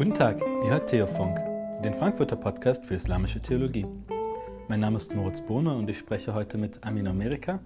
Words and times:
Guten 0.00 0.14
Tag, 0.14 0.49
Theofunk, 0.90 1.38
den 1.84 1.94
Frankfurter 1.94 2.34
Podcast 2.34 2.84
für 2.84 2.94
islamische 2.94 3.40
Theologie. 3.40 3.86
Mein 4.66 4.80
Name 4.80 4.96
ist 4.96 5.14
Moritz 5.14 5.40
Bohne 5.40 5.72
und 5.76 5.88
ich 5.88 5.98
spreche 5.98 6.34
heute 6.34 6.58
mit 6.58 6.82
Amina 6.82 7.10
Amerika. 7.10 7.60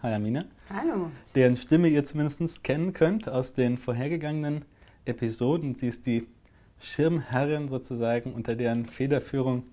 Hi 0.00 0.14
Amina. 0.14 0.46
Hallo. 0.70 1.10
Deren 1.34 1.56
Stimme 1.56 1.88
ihr 1.88 2.06
zumindest 2.06 2.64
kennen 2.64 2.94
könnt 2.94 3.28
aus 3.28 3.52
den 3.52 3.76
vorhergegangenen 3.76 4.64
Episoden. 5.04 5.74
Sie 5.74 5.88
ist 5.88 6.06
die 6.06 6.26
Schirmherrin 6.80 7.68
sozusagen, 7.68 8.32
unter 8.32 8.56
deren 8.56 8.86
Federführung 8.86 9.64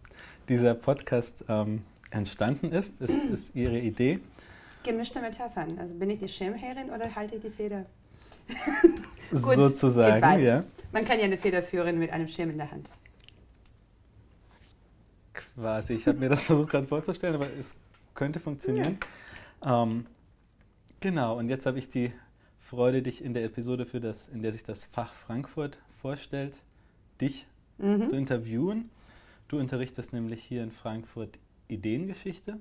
dieser 0.50 0.74
Podcast 0.74 1.46
ähm, 1.48 1.84
entstanden 2.10 2.74
ist. 2.74 3.00
Es 3.00 3.12
ist 3.12 3.56
ihre 3.56 3.80
Idee. 3.80 4.20
Gemischte 4.84 5.22
Metaphern. 5.22 5.80
Also 5.80 5.94
bin 5.94 6.10
ich 6.10 6.20
die 6.20 6.28
Schirmherrin 6.28 6.90
oder 6.90 7.16
halte 7.16 7.36
ich 7.38 7.42
die 7.42 7.52
Feder? 7.52 7.86
Gut, 9.32 9.56
sozusagen, 9.56 10.44
ja. 10.44 10.64
Man 10.92 11.06
kann 11.06 11.20
ja 11.20 11.26
eine 11.26 11.38
Feder 11.38 11.64
führen 11.64 12.00
mit 12.00 12.12
einem 12.12 12.28
Schirm 12.28 12.50
in 12.50 12.58
der 12.58 12.70
Hand. 12.70 12.90
Quasi. 15.34 15.94
Ich 15.94 16.08
habe 16.08 16.18
mir 16.18 16.30
das 16.30 16.44
versucht 16.44 16.70
gerade 16.70 16.88
vorzustellen, 16.88 17.36
aber 17.36 17.48
es 17.60 17.76
könnte 18.14 18.40
funktionieren. 18.40 18.98
Ja. 19.64 19.84
Ähm, 19.84 20.06
genau, 21.00 21.38
und 21.38 21.48
jetzt 21.48 21.66
habe 21.66 21.80
ich 21.80 21.90
die 21.90 22.12
Freude, 22.60 23.02
dich 23.02 23.24
in 23.24 23.34
der 23.34 23.44
Episode, 23.46 23.86
für 23.86 24.00
das, 24.00 24.28
in 24.28 24.42
der 24.42 24.52
sich 24.52 24.64
das 24.64 24.86
Fach 24.86 25.14
Frankfurt 25.14 25.80
vorstellt, 26.02 26.56
dich 27.20 27.48
mhm. 27.78 28.08
zu 28.08 28.16
interviewen. 28.16 28.90
Du 29.48 29.60
unterrichtest 29.60 30.14
nämlich 30.14 30.44
hier 30.44 30.64
in 30.64 30.72
Frankfurt 30.72 31.40
Ideengeschichte 31.68 32.58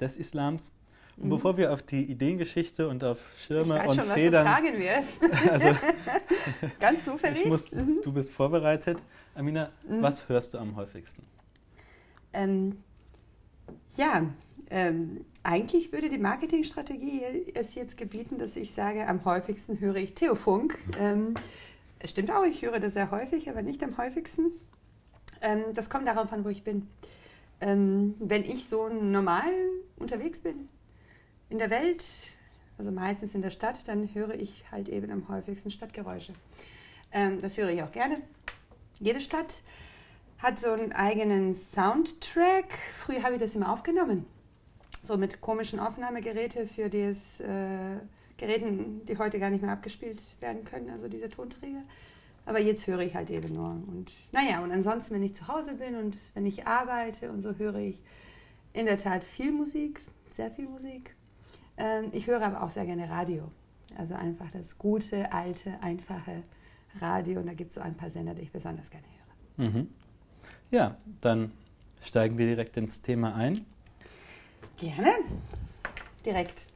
des 0.00 0.16
Islams 0.16 0.72
und 1.20 1.26
mhm. 1.26 1.30
bevor 1.30 1.56
wir 1.56 1.72
auf 1.72 1.82
die 1.82 2.04
Ideengeschichte 2.04 2.88
und 2.88 3.02
auf 3.02 3.20
Schirme 3.36 3.76
ich 3.76 3.82
weiß 3.82 3.90
und 3.90 4.02
schon, 4.02 4.10
Federn. 4.12 4.46
Was 4.46 4.52
fragen 4.52 4.78
wirst. 4.78 5.50
also, 5.50 5.78
Ganz 6.80 7.04
zufällig. 7.04 7.44
Muss, 7.46 7.72
mhm. 7.72 7.98
Du 8.02 8.12
bist 8.12 8.32
vorbereitet. 8.32 8.98
Amina, 9.34 9.70
mhm. 9.88 10.02
was 10.02 10.28
hörst 10.28 10.54
du 10.54 10.58
am 10.58 10.76
häufigsten? 10.76 11.22
Ähm, 12.32 12.76
ja, 13.96 14.26
ähm, 14.70 15.24
eigentlich 15.42 15.92
würde 15.92 16.08
die 16.08 16.18
Marketingstrategie 16.18 17.52
es 17.54 17.74
jetzt 17.74 17.96
gebieten, 17.96 18.38
dass 18.38 18.54
ich 18.54 18.72
sage, 18.72 19.08
am 19.08 19.24
häufigsten 19.24 19.80
höre 19.80 19.96
ich 19.96 20.14
Theofunk. 20.14 20.78
Ähm, 21.00 21.34
es 21.98 22.10
stimmt 22.10 22.30
auch, 22.30 22.44
ich 22.44 22.62
höre 22.62 22.78
das 22.78 22.94
sehr 22.94 23.10
häufig, 23.10 23.50
aber 23.50 23.62
nicht 23.62 23.82
am 23.82 23.96
häufigsten. 23.98 24.52
Ähm, 25.40 25.64
das 25.74 25.90
kommt 25.90 26.06
darauf 26.06 26.32
an, 26.32 26.44
wo 26.44 26.48
ich 26.48 26.62
bin. 26.62 26.88
Ähm, 27.60 28.14
wenn 28.20 28.44
ich 28.44 28.68
so 28.68 28.88
normal 28.88 29.50
unterwegs 29.96 30.42
bin, 30.42 30.68
in 31.50 31.58
der 31.58 31.70
Welt, 31.70 32.04
also 32.76 32.90
meistens 32.90 33.34
in 33.34 33.42
der 33.42 33.50
Stadt, 33.50 33.88
dann 33.88 34.14
höre 34.14 34.34
ich 34.34 34.64
halt 34.70 34.88
eben 34.88 35.10
am 35.10 35.28
häufigsten 35.28 35.70
Stadtgeräusche. 35.70 36.32
Ähm, 37.12 37.40
das 37.40 37.56
höre 37.56 37.70
ich 37.70 37.82
auch 37.82 37.92
gerne. 37.92 38.20
Jede 39.00 39.20
Stadt 39.20 39.62
hat 40.38 40.60
so 40.60 40.70
einen 40.70 40.92
eigenen 40.92 41.54
Soundtrack. 41.54 42.72
Früher 42.96 43.22
habe 43.22 43.34
ich 43.34 43.40
das 43.40 43.54
immer 43.54 43.72
aufgenommen. 43.72 44.26
So 45.02 45.16
mit 45.16 45.40
komischen 45.40 45.80
Aufnahmegeräten 45.80 46.68
für 46.68 46.88
das 46.90 47.40
äh, 47.40 47.98
Geräten, 48.36 49.04
die 49.06 49.18
heute 49.18 49.38
gar 49.38 49.50
nicht 49.50 49.62
mehr 49.62 49.72
abgespielt 49.72 50.22
werden 50.40 50.64
können, 50.64 50.90
also 50.90 51.08
diese 51.08 51.28
Tonträger. 51.28 51.82
Aber 52.46 52.60
jetzt 52.60 52.86
höre 52.86 53.00
ich 53.00 53.14
halt 53.14 53.30
eben 53.30 53.52
nur. 53.52 53.70
Und 53.70 54.12
naja, 54.32 54.60
und 54.62 54.72
ansonsten, 54.72 55.14
wenn 55.14 55.22
ich 55.22 55.34
zu 55.34 55.48
Hause 55.48 55.74
bin 55.74 55.96
und 55.96 56.16
wenn 56.34 56.46
ich 56.46 56.66
arbeite 56.66 57.30
und 57.30 57.42
so, 57.42 57.54
höre 57.56 57.76
ich 57.76 58.00
in 58.72 58.86
der 58.86 58.98
Tat 58.98 59.24
viel 59.24 59.52
Musik, 59.52 60.00
sehr 60.30 60.50
viel 60.50 60.66
Musik. 60.68 61.14
Ähm, 61.78 62.10
ich 62.12 62.26
höre 62.26 62.42
aber 62.42 62.62
auch 62.62 62.70
sehr 62.70 62.84
gerne 62.84 63.08
Radio. 63.08 63.50
Also 63.96 64.14
einfach 64.14 64.50
das 64.50 64.76
gute, 64.78 65.32
alte, 65.32 65.80
einfache 65.80 66.42
Radio. 67.00 67.40
Und 67.40 67.46
da 67.46 67.54
gibt 67.54 67.70
es 67.70 67.76
so 67.76 67.80
ein 67.80 67.94
paar 67.94 68.10
Sender, 68.10 68.34
die 68.34 68.42
ich 68.42 68.52
besonders 68.52 68.90
gerne 68.90 69.06
höre. 69.56 69.68
Mhm. 69.68 69.88
Ja, 70.70 70.96
dann 71.20 71.52
steigen 72.02 72.36
wir 72.36 72.46
direkt 72.46 72.76
ins 72.76 73.00
Thema 73.00 73.34
ein. 73.34 73.64
Gerne. 74.76 75.10
Direkt. 76.24 76.66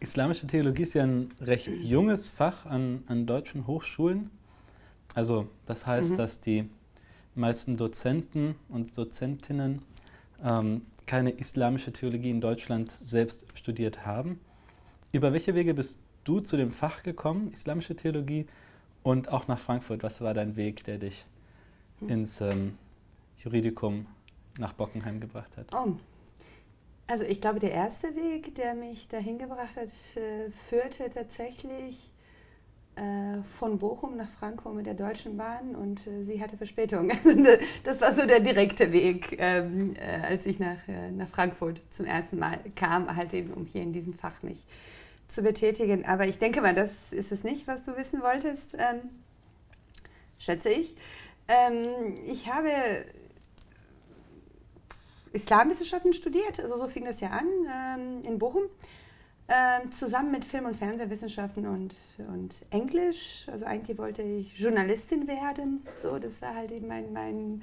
Islamische 0.00 0.46
Theologie 0.46 0.82
ist 0.82 0.94
ja 0.94 1.04
ein 1.04 1.32
recht 1.40 1.68
junges 1.68 2.30
Fach 2.30 2.66
an, 2.66 3.04
an 3.06 3.26
deutschen 3.26 3.66
Hochschulen. 3.66 4.30
Also 5.14 5.48
das 5.66 5.86
heißt, 5.86 6.12
mhm. 6.12 6.16
dass 6.16 6.40
die 6.40 6.68
meisten 7.34 7.76
Dozenten 7.76 8.54
und 8.68 8.96
Dozentinnen 8.96 9.82
ähm, 10.42 10.82
keine 11.10 11.32
islamische 11.32 11.92
Theologie 11.92 12.30
in 12.30 12.40
Deutschland 12.40 12.94
selbst 13.02 13.44
studiert 13.58 14.06
haben. 14.06 14.38
Über 15.10 15.32
welche 15.32 15.56
Wege 15.56 15.74
bist 15.74 15.98
du 16.22 16.38
zu 16.38 16.56
dem 16.56 16.70
Fach 16.70 17.02
gekommen, 17.02 17.50
islamische 17.52 17.96
Theologie, 17.96 18.46
und 19.02 19.32
auch 19.32 19.48
nach 19.48 19.58
Frankfurt? 19.58 20.04
Was 20.04 20.20
war 20.20 20.34
dein 20.34 20.54
Weg, 20.54 20.84
der 20.84 20.98
dich 20.98 21.24
ins 22.06 22.40
ähm, 22.40 22.78
Juridikum 23.38 24.06
nach 24.60 24.72
Bockenheim 24.72 25.18
gebracht 25.18 25.56
hat? 25.56 25.74
Oh. 25.74 25.96
Also 27.08 27.24
ich 27.24 27.40
glaube, 27.40 27.58
der 27.58 27.72
erste 27.72 28.14
Weg, 28.14 28.54
der 28.54 28.76
mich 28.76 29.08
dahin 29.08 29.36
gebracht 29.36 29.74
hat, 29.74 29.88
äh, 30.16 30.48
führte 30.68 31.10
tatsächlich 31.12 32.12
von 33.58 33.78
Bochum 33.78 34.16
nach 34.16 34.28
Frankfurt 34.30 34.74
mit 34.74 34.86
der 34.86 34.94
Deutschen 34.94 35.36
Bahn 35.36 35.74
und 35.74 36.06
äh, 36.06 36.24
sie 36.24 36.42
hatte 36.42 36.56
Verspätung. 36.56 37.10
das 37.84 38.00
war 38.00 38.14
so 38.14 38.26
der 38.26 38.40
direkte 38.40 38.92
Weg, 38.92 39.36
ähm, 39.38 39.94
äh, 39.96 40.20
als 40.26 40.44
ich 40.44 40.58
nach, 40.58 40.86
äh, 40.88 41.10
nach 41.10 41.28
Frankfurt 41.28 41.82
zum 41.92 42.06
ersten 42.06 42.38
Mal 42.38 42.58
kam, 42.76 43.14
halt 43.14 43.32
eben, 43.32 43.52
um 43.52 43.66
hier 43.66 43.82
in 43.82 43.92
diesem 43.92 44.12
Fach 44.12 44.42
mich 44.42 44.66
zu 45.28 45.42
betätigen. 45.42 46.04
Aber 46.04 46.26
ich 46.26 46.38
denke 46.38 46.60
mal, 46.60 46.74
das 46.74 47.12
ist 47.12 47.32
es 47.32 47.44
nicht, 47.44 47.66
was 47.66 47.84
du 47.84 47.96
wissen 47.96 48.22
wolltest, 48.22 48.74
ähm, 48.74 49.00
schätze 50.38 50.70
ich. 50.70 50.94
Ähm, 51.48 52.16
ich 52.26 52.52
habe 52.52 52.70
Islamwissenschaften 55.32 56.12
studiert, 56.12 56.60
also 56.60 56.76
so 56.76 56.88
fing 56.88 57.04
das 57.04 57.20
ja 57.20 57.28
an 57.30 58.22
in 58.24 58.38
Bochum 58.38 58.64
ähm, 59.50 59.90
zusammen 59.90 60.30
mit 60.30 60.44
Film- 60.44 60.66
und 60.66 60.76
Fernsehwissenschaften 60.76 61.66
und, 61.66 61.94
und 62.18 62.54
Englisch. 62.70 63.46
Also 63.50 63.64
eigentlich 63.66 63.98
wollte 63.98 64.22
ich 64.22 64.56
Journalistin 64.56 65.26
werden. 65.26 65.84
So, 65.96 66.20
das 66.20 66.40
war 66.40 66.54
halt 66.54 66.70
eben 66.70 66.86
mein, 66.86 67.12
mein 67.12 67.62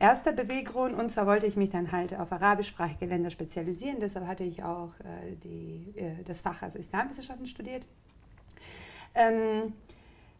erster 0.00 0.32
Beweggrund. 0.32 0.92
Und 0.92 1.10
zwar 1.10 1.26
wollte 1.26 1.46
ich 1.46 1.54
mich 1.54 1.70
dann 1.70 1.92
halt 1.92 2.18
auf 2.18 2.32
arabischsprachige 2.32 3.06
Länder 3.06 3.30
spezialisieren. 3.30 4.00
Deshalb 4.00 4.26
hatte 4.26 4.42
ich 4.42 4.64
auch 4.64 4.90
äh, 5.00 5.36
die, 5.44 5.94
äh, 5.96 6.24
das 6.24 6.40
Fach, 6.40 6.62
also 6.62 6.78
Islamwissenschaften 6.78 7.46
studiert. 7.46 7.86
Ähm, 9.14 9.74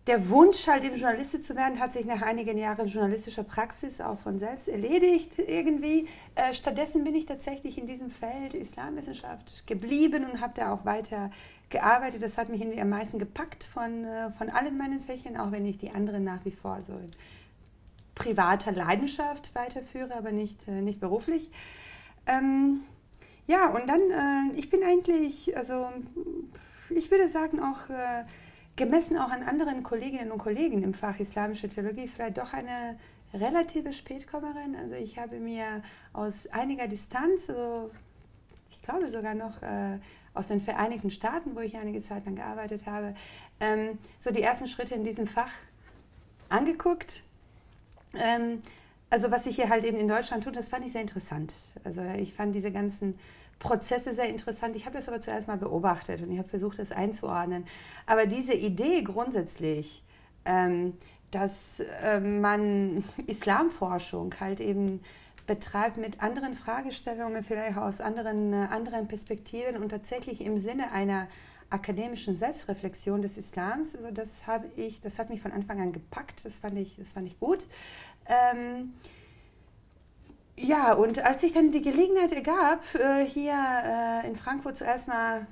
der 0.07 0.31
Wunsch, 0.31 0.67
halt 0.67 0.85
eben 0.85 0.97
Journalistin 0.97 1.43
zu 1.43 1.55
werden, 1.57 1.79
hat 1.79 1.93
sich 1.93 2.07
nach 2.07 2.23
einigen 2.23 2.57
Jahren 2.57 2.87
journalistischer 2.87 3.45
Praxis 3.45 4.01
auch 4.01 4.19
von 4.19 4.39
selbst 4.39 4.69
erledigt 4.69 5.33
irgendwie. 5.39 6.09
Äh, 6.35 6.55
stattdessen 6.55 7.05
bin 7.05 7.15
ich 7.15 7.27
tatsächlich 7.27 7.77
in 7.77 7.87
diesem 7.87 8.11
Feld 8.11 8.55
Islamwissenschaft 8.55 9.67
geblieben 9.67 10.25
und 10.25 10.41
habe 10.41 10.55
da 10.57 10.73
auch 10.73 10.85
weiter 10.85 11.31
gearbeitet. 11.69 12.23
Das 12.23 12.39
hat 12.39 12.49
mich 12.49 12.63
irgendwie 12.63 12.81
am 12.81 12.89
meisten 12.89 13.19
gepackt 13.19 13.65
von, 13.65 14.05
äh, 14.05 14.31
von 14.33 14.49
allen 14.49 14.79
meinen 14.79 15.01
Fächern, 15.01 15.37
auch 15.37 15.53
wenn 15.53 15.67
ich 15.67 15.79
die 15.79 15.91
anderen 15.91 16.25
nach 16.25 16.45
wie 16.45 16.51
vor 16.51 16.83
so 16.83 16.95
in 16.95 17.11
privater 18.15 18.73
Leidenschaft 18.73 19.55
weiterführe, 19.55 20.15
aber 20.15 20.33
nicht, 20.33 20.67
äh, 20.67 20.81
nicht 20.83 21.01
beruflich. 21.01 21.51
Ähm, 22.27 22.81
ja, 23.47 23.69
und 23.71 23.89
dann, 23.89 24.01
äh, 24.01 24.59
ich 24.59 24.71
bin 24.71 24.83
eigentlich, 24.83 25.57
also 25.57 25.89
ich 26.91 27.11
würde 27.11 27.29
sagen 27.29 27.61
auch 27.61 27.89
äh, 27.91 28.25
gemessen 28.81 29.19
auch 29.19 29.31
an 29.31 29.43
anderen 29.43 29.83
Kolleginnen 29.83 30.33
und 30.33 30.39
Kollegen 30.39 30.83
im 30.83 30.95
Fach 30.95 31.21
Islamische 31.21 31.69
Theologie 31.69 32.09
vielleicht 32.09 32.39
doch 32.39 32.55
eine 32.55 32.99
relative 33.35 33.93
Spätkommerin. 33.93 34.75
Also 34.75 34.95
ich 34.95 35.19
habe 35.19 35.39
mir 35.39 35.83
aus 36.15 36.47
einiger 36.47 36.89
Distanz, 36.89 37.51
also 37.51 37.91
ich 38.71 38.81
glaube 38.81 39.11
sogar 39.11 39.35
noch 39.35 39.61
äh, 39.63 39.99
aus 40.33 40.47
den 40.47 40.63
Vereinigten 40.63 41.11
Staaten, 41.11 41.55
wo 41.55 41.61
ich 41.61 41.77
einige 41.77 42.01
Zeit 42.01 42.25
lang 42.25 42.37
gearbeitet 42.37 42.87
habe, 42.87 43.15
ähm, 43.61 43.99
so 44.19 44.31
die 44.31 44.41
ersten 44.41 44.67
Schritte 44.67 44.95
in 44.95 45.05
diesem 45.05 45.27
Fach 45.27 45.53
angeguckt. 46.49 47.23
Ähm, 48.15 48.63
also 49.11 49.31
was 49.31 49.45
sich 49.45 49.57
hier 49.57 49.69
halt 49.69 49.85
eben 49.85 49.99
in 49.99 50.09
Deutschland 50.09 50.45
tut, 50.45 50.57
das 50.57 50.71
fand 50.71 50.87
ich 50.87 50.93
sehr 50.93 51.03
interessant. 51.03 51.53
Also 51.85 52.03
ich 52.17 52.33
fand 52.33 52.55
diese 52.55 52.73
ganzen 52.73 53.19
Prozesse 53.61 54.13
sehr 54.13 54.29
interessant. 54.29 54.75
Ich 54.75 54.87
habe 54.87 54.97
das 54.97 55.09
aber 55.09 55.21
zuerst 55.21 55.47
mal 55.47 55.59
beobachtet 55.59 56.23
und 56.23 56.33
ich 56.33 56.39
habe 56.39 56.49
versucht, 56.49 56.81
das 56.81 56.91
einzuordnen. 56.91 57.67
Aber 58.07 58.27
diese 58.27 58.55
Idee 58.55 59.03
grundsätzlich, 59.03 60.03
ähm, 60.45 60.95
dass 61.31 61.81
äh, 62.03 62.19
man 62.19 63.05
Islamforschung 63.29 64.35
halt 64.41 64.61
eben 64.61 65.01
betreibt 65.47 65.99
mit 65.99 66.23
anderen 66.23 66.55
Fragestellungen, 66.55 67.45
vielleicht 67.45 67.77
aus 67.77 68.01
anderen, 68.01 68.53
äh, 68.53 68.67
anderen 68.71 69.07
Perspektiven 69.07 69.81
und 69.81 69.91
tatsächlich 69.91 70.41
im 70.41 70.59
Sinne 70.59 70.91
einer 70.93 71.29
akademischen 71.69 72.35
Selbstreflexion 72.35 73.23
des 73.23 73.37
Islams. 73.37 73.95
Also 73.95 74.11
das 74.11 74.43
ich, 74.77 75.01
das 75.03 75.19
hat 75.19 75.29
mich 75.29 75.41
von 75.41 75.53
Anfang 75.53 75.81
an 75.81 75.93
gepackt. 75.93 76.45
Das 76.45 76.57
fand 76.59 76.79
ich, 76.79 76.97
das 76.97 77.13
fand 77.13 77.29
ich 77.29 77.39
gut. 77.39 77.67
Ähm, 78.27 78.95
ja, 80.63 80.93
und 80.93 81.25
als 81.25 81.41
sich 81.41 81.53
dann 81.53 81.71
die 81.71 81.83
Gelegenheit 81.83 82.33
ergab, 82.33 82.83
äh, 82.95 83.25
hier 83.25 83.55
äh, 83.55 84.27
in 84.27 84.37
Frankfurt 84.37 84.77
zuerst 84.77 85.09
mal 85.09 85.47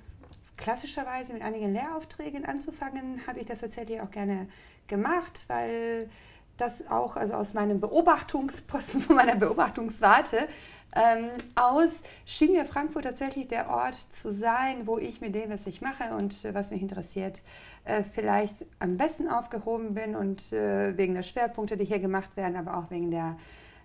klassischerweise 0.57 1.33
mit 1.33 1.43
einigen 1.43 1.73
Lehraufträgen 1.73 2.45
anzufangen, 2.45 3.23
habe 3.27 3.41
ich 3.41 3.47
das 3.47 3.61
tatsächlich 3.61 4.01
auch 4.01 4.11
gerne 4.11 4.49
gemacht, 4.87 5.45
weil 5.47 6.11
das 6.57 6.91
auch 6.91 7.17
also 7.17 7.35
aus 7.35 7.55
meinem 7.55 7.81
Beobachtungsposten, 7.81 9.01
von 9.03 9.17
meiner 9.17 9.37
Beobachtungswarte 9.37 10.49
ähm, 10.95 11.31
aus, 11.55 12.03
schien 12.25 12.53
mir 12.53 12.65
Frankfurt 12.65 13.05
tatsächlich 13.05 13.49
der 13.49 13.69
Ort 13.69 13.95
zu 14.11 14.33
sein, 14.33 14.87
wo 14.87 14.99
ich 14.99 15.21
mit 15.21 15.35
dem, 15.35 15.51
was 15.51 15.67
ich 15.67 15.81
mache 15.81 16.15
und 16.17 16.45
äh, 16.45 16.55
was 16.55 16.71
mich 16.71 16.83
interessiert, 16.83 17.43
äh, 17.85 18.03
vielleicht 18.03 18.55
am 18.79 18.97
besten 18.97 19.29
aufgehoben 19.29 19.95
bin 19.95 20.17
und 20.17 20.53
äh, 20.53 20.97
wegen 20.97 21.15
der 21.15 21.23
Schwerpunkte, 21.23 21.77
die 21.77 21.85
hier 21.85 21.99
gemacht 21.99 22.37
werden, 22.37 22.57
aber 22.57 22.77
auch 22.77 22.91
wegen 22.91 23.11
der, 23.11 23.37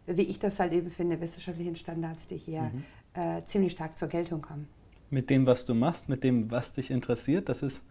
wie 0.06 0.24
ich 0.24 0.40
das 0.40 0.60
halt 0.60 0.74
eben 0.74 0.92
finde, 0.92 1.20
wissenschaftlichen 1.22 1.76
Standards, 1.76 2.28
die 2.28 2.38
hier 2.38 2.64
mhm. 2.64 2.84
Äh, 3.16 3.46
ziemlich 3.46 3.74
stark 3.74 3.96
zur 3.96 4.08
Geltung 4.08 4.42
kommen. 4.42 4.68
Mit 5.12 5.30
dem, 5.30 5.46
was 5.46 5.66
du 5.66 5.76
machst, 5.76 6.10
mit 6.10 6.24
dem, 6.24 6.50
was 6.50 6.74
dich 6.74 6.90
interessiert, 6.90 7.48
das 7.48 7.62
ist 7.62 7.84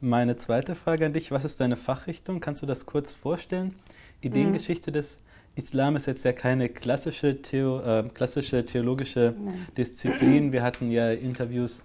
meine 0.00 0.36
zweite 0.36 0.74
Frage 0.74 1.04
an 1.04 1.12
dich. 1.12 1.30
Was 1.30 1.44
ist 1.44 1.60
deine 1.60 1.76
Fachrichtung? 1.76 2.40
Kannst 2.40 2.62
du 2.62 2.66
das 2.66 2.86
kurz 2.86 3.12
vorstellen? 3.12 3.74
Ideengeschichte 4.22 4.90
mhm. 4.90 4.94
des 4.94 5.20
Islam 5.56 5.96
ist 5.96 6.06
jetzt 6.06 6.24
ja 6.24 6.32
keine 6.32 6.68
klassische, 6.68 7.42
Theo, 7.42 7.80
äh, 7.80 8.08
klassische 8.14 8.64
theologische 8.64 9.34
Nein. 9.38 9.66
Disziplin. 9.76 10.52
Wir 10.52 10.62
hatten 10.62 10.90
ja 10.90 11.12
Interviews 11.12 11.82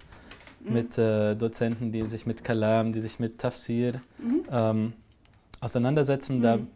mhm. 0.64 0.72
mit 0.72 0.98
äh, 0.98 1.34
Dozenten, 1.34 1.92
die 1.92 2.06
sich 2.06 2.26
mit 2.26 2.44
Kalam, 2.44 2.92
die 2.92 3.00
sich 3.00 3.18
mit 3.18 3.38
Tafsir 3.38 4.00
mhm. 4.18 4.44
ähm, 4.50 4.92
auseinandersetzen. 5.60 6.40
Da 6.40 6.58
mhm. 6.58 6.68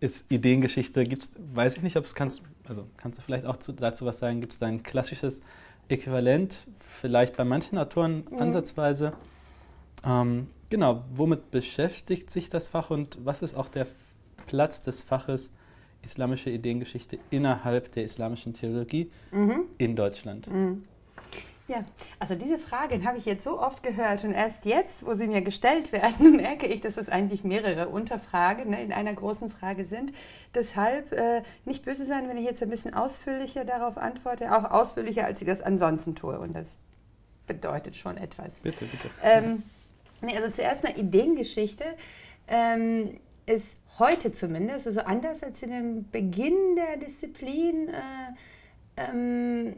Ist 0.00 0.32
Ideengeschichte, 0.32 1.04
gibt's, 1.04 1.32
weiß 1.54 1.76
ich 1.76 1.82
nicht, 1.82 1.96
ob 1.96 2.04
es 2.04 2.14
kannst, 2.14 2.42
also 2.66 2.86
kannst 2.96 3.18
du 3.18 3.22
vielleicht 3.22 3.44
auch 3.44 3.58
zu, 3.58 3.72
dazu 3.72 4.06
was 4.06 4.18
sagen, 4.18 4.40
gibt 4.40 4.54
es 4.54 4.58
da 4.58 4.66
ein 4.66 4.82
klassisches 4.82 5.40
Äquivalent, 5.88 6.66
vielleicht 6.78 7.36
bei 7.36 7.44
manchen 7.44 7.78
Autoren 7.78 8.24
mhm. 8.30 8.38
ansatzweise. 8.38 9.12
Ähm, 10.04 10.48
genau, 10.70 11.04
womit 11.12 11.50
beschäftigt 11.50 12.30
sich 12.30 12.48
das 12.48 12.68
Fach 12.68 12.90
und 12.90 13.18
was 13.24 13.42
ist 13.42 13.54
auch 13.54 13.68
der 13.68 13.86
Platz 14.46 14.80
des 14.80 15.02
Faches 15.02 15.50
islamische 16.02 16.48
Ideengeschichte 16.48 17.18
innerhalb 17.28 17.92
der 17.92 18.04
islamischen 18.04 18.54
Theologie 18.54 19.10
mhm. 19.30 19.64
in 19.76 19.96
Deutschland? 19.96 20.46
Mhm. 20.46 20.82
Ja, 21.70 21.84
also 22.18 22.34
diese 22.34 22.58
Fragen 22.58 23.06
habe 23.06 23.18
ich 23.18 23.26
jetzt 23.26 23.44
so 23.44 23.60
oft 23.60 23.84
gehört 23.84 24.24
und 24.24 24.32
erst 24.32 24.64
jetzt, 24.64 25.06
wo 25.06 25.14
sie 25.14 25.28
mir 25.28 25.40
gestellt 25.40 25.92
werden, 25.92 26.32
merke 26.36 26.66
ich, 26.66 26.80
dass 26.80 26.96
es 26.96 27.08
eigentlich 27.08 27.44
mehrere 27.44 27.88
Unterfragen 27.88 28.70
ne, 28.70 28.82
in 28.82 28.92
einer 28.92 29.14
großen 29.14 29.50
Frage 29.50 29.84
sind. 29.84 30.12
Deshalb 30.52 31.12
äh, 31.12 31.42
nicht 31.64 31.84
böse 31.84 32.04
sein, 32.04 32.28
wenn 32.28 32.36
ich 32.38 32.44
jetzt 32.44 32.60
ein 32.60 32.70
bisschen 32.70 32.92
ausführlicher 32.92 33.64
darauf 33.64 33.98
antworte, 33.98 34.52
auch 34.52 34.68
ausführlicher, 34.68 35.24
als 35.26 35.42
ich 35.42 35.46
das 35.46 35.60
ansonsten 35.60 36.16
tue. 36.16 36.40
Und 36.40 36.56
das 36.56 36.76
bedeutet 37.46 37.94
schon 37.94 38.16
etwas. 38.16 38.56
Bitte, 38.56 38.86
bitte. 38.86 39.08
Ähm, 39.22 39.62
nee, 40.22 40.36
also 40.36 40.50
zuerst 40.50 40.82
mal 40.82 40.98
Ideengeschichte 40.98 41.84
ähm, 42.48 43.20
ist 43.46 43.76
heute 44.00 44.32
zumindest, 44.32 44.88
also 44.88 45.02
anders 45.02 45.44
als 45.44 45.62
in 45.62 45.70
dem 45.70 46.10
Beginn 46.10 46.74
der 46.74 46.96
Disziplin, 46.96 47.90
äh, 47.90 47.92
ähm, 48.96 49.76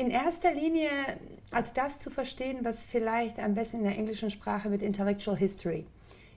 in 0.00 0.10
erster 0.10 0.52
Linie 0.52 0.88
als 1.50 1.72
das 1.72 1.98
zu 2.00 2.10
verstehen, 2.10 2.58
was 2.62 2.82
vielleicht 2.82 3.38
am 3.38 3.54
besten 3.54 3.78
in 3.78 3.84
der 3.84 3.96
englischen 3.96 4.30
Sprache 4.30 4.68
mit 4.68 4.82
Intellectual 4.82 5.36
History 5.36 5.84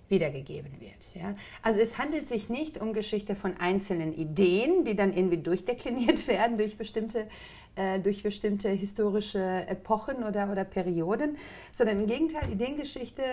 wiedergegeben 0.10 0.72
wird. 0.80 1.16
Ja? 1.16 1.36
Also 1.62 1.80
es 1.80 1.98
handelt 1.98 2.28
sich 2.28 2.50
nicht 2.50 2.80
um 2.82 2.94
Geschichte 2.94 3.36
von 3.36 3.56
einzelnen 3.58 4.14
Ideen, 4.14 4.84
die 4.84 4.96
dann 4.96 5.14
irgendwie 5.14 5.38
durchdekliniert 5.38 6.28
werden 6.28 6.58
durch 6.58 6.78
bestimmte, 6.78 7.28
äh, 7.76 8.00
durch 8.00 8.22
bestimmte 8.22 8.70
historische 8.70 9.66
Epochen 9.68 10.24
oder, 10.24 10.52
oder 10.52 10.66
Perioden, 10.66 11.38
sondern 11.72 12.02
im 12.02 12.08
Gegenteil, 12.08 12.52
Ideengeschichte 12.52 13.24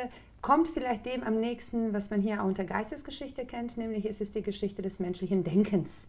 kommt 0.42 0.68
vielleicht 0.68 1.06
dem 1.06 1.22
am 1.22 1.40
nächsten, 1.40 1.92
was 1.92 2.10
man 2.10 2.20
hier 2.20 2.42
auch 2.42 2.46
unter 2.46 2.64
Geistesgeschichte 2.64 3.44
kennt, 3.44 3.76
nämlich 3.76 4.04
es 4.04 4.20
ist 4.20 4.34
die 4.34 4.42
Geschichte 4.42 4.80
des 4.80 5.00
menschlichen 5.00 5.44
Denkens. 5.44 6.08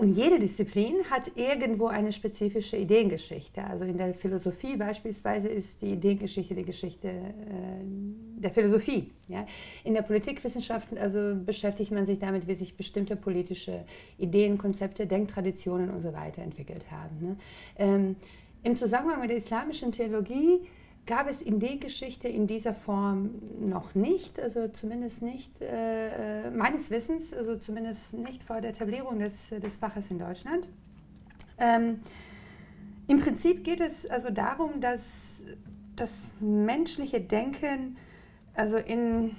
Und 0.00 0.16
jede 0.16 0.38
Disziplin 0.38 0.94
hat 1.10 1.32
irgendwo 1.36 1.88
eine 1.88 2.10
spezifische 2.10 2.78
Ideengeschichte. 2.78 3.62
Also 3.62 3.84
in 3.84 3.98
der 3.98 4.14
Philosophie 4.14 4.74
beispielsweise 4.74 5.48
ist 5.48 5.82
die 5.82 5.92
Ideengeschichte 5.92 6.54
die 6.54 6.64
Geschichte 6.64 7.08
äh, 7.08 7.12
der 8.38 8.50
Philosophie. 8.50 9.10
Ja? 9.28 9.46
In 9.84 9.92
der 9.92 10.00
Politikwissenschaft 10.00 10.88
also 10.96 11.34
beschäftigt 11.44 11.92
man 11.92 12.06
sich 12.06 12.18
damit, 12.18 12.48
wie 12.48 12.54
sich 12.54 12.78
bestimmte 12.78 13.14
politische 13.14 13.84
Ideen, 14.16 14.56
Konzepte, 14.56 15.06
Denktraditionen 15.06 15.90
und 15.90 16.00
so 16.00 16.14
weiter 16.14 16.40
entwickelt 16.40 16.90
haben. 16.90 17.18
Ne? 17.20 17.36
Ähm, 17.76 18.16
Im 18.62 18.78
Zusammenhang 18.78 19.20
mit 19.20 19.28
der 19.28 19.36
islamischen 19.36 19.92
Theologie 19.92 20.60
gab 21.06 21.28
es 21.28 21.42
in 21.42 21.60
der 21.60 21.76
Geschichte 21.76 22.28
in 22.28 22.46
dieser 22.46 22.74
Form 22.74 23.30
noch 23.60 23.94
nicht, 23.94 24.38
also 24.38 24.68
zumindest 24.68 25.22
nicht 25.22 25.60
äh, 25.60 26.46
äh, 26.46 26.50
meines 26.50 26.90
Wissens, 26.90 27.32
also 27.32 27.56
zumindest 27.56 28.14
nicht 28.14 28.42
vor 28.42 28.60
der 28.60 28.70
Etablierung 28.70 29.18
des, 29.18 29.48
des 29.48 29.76
Faches 29.76 30.10
in 30.10 30.18
Deutschland. 30.18 30.68
Ähm, 31.58 32.00
Im 33.08 33.20
Prinzip 33.20 33.64
geht 33.64 33.80
es 33.80 34.06
also 34.06 34.30
darum, 34.30 34.80
dass 34.80 35.44
das 35.96 36.22
menschliche 36.38 37.20
Denken 37.20 37.96
also 38.54 38.76
in, 38.76 39.36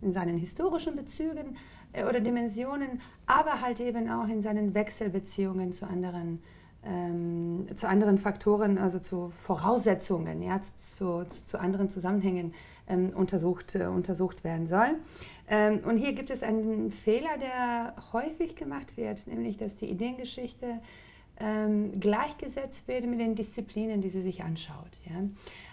in 0.00 0.12
seinen 0.12 0.38
historischen 0.38 0.96
Bezügen 0.96 1.56
äh, 1.92 2.04
oder 2.04 2.20
Dimensionen, 2.20 3.00
aber 3.26 3.60
halt 3.60 3.80
eben 3.80 4.08
auch 4.08 4.28
in 4.28 4.42
seinen 4.42 4.74
Wechselbeziehungen 4.74 5.72
zu 5.72 5.86
anderen 5.86 6.38
äh, 6.38 6.59
ähm, 6.84 7.66
zu 7.76 7.88
anderen 7.88 8.18
Faktoren, 8.18 8.78
also 8.78 8.98
zu 8.98 9.30
Voraussetzungen, 9.30 10.42
ja, 10.42 10.60
zu, 10.62 11.24
zu, 11.24 11.46
zu 11.46 11.60
anderen 11.60 11.90
Zusammenhängen 11.90 12.54
ähm, 12.88 13.10
untersucht, 13.14 13.74
äh, 13.74 13.86
untersucht 13.86 14.44
werden 14.44 14.66
soll. 14.66 14.96
Ähm, 15.48 15.80
und 15.84 15.96
hier 15.96 16.12
gibt 16.12 16.30
es 16.30 16.42
einen 16.42 16.90
Fehler, 16.92 17.36
der 17.38 17.94
häufig 18.12 18.56
gemacht 18.56 18.96
wird, 18.96 19.26
nämlich 19.26 19.56
dass 19.56 19.76
die 19.76 19.86
Ideengeschichte 19.86 20.80
ähm, 21.38 21.98
gleichgesetzt 21.98 22.86
wird 22.88 23.06
mit 23.06 23.20
den 23.20 23.34
Disziplinen, 23.34 24.00
die 24.00 24.10
sie 24.10 24.22
sich 24.22 24.42
anschaut. 24.42 24.90
Ja. 25.08 25.22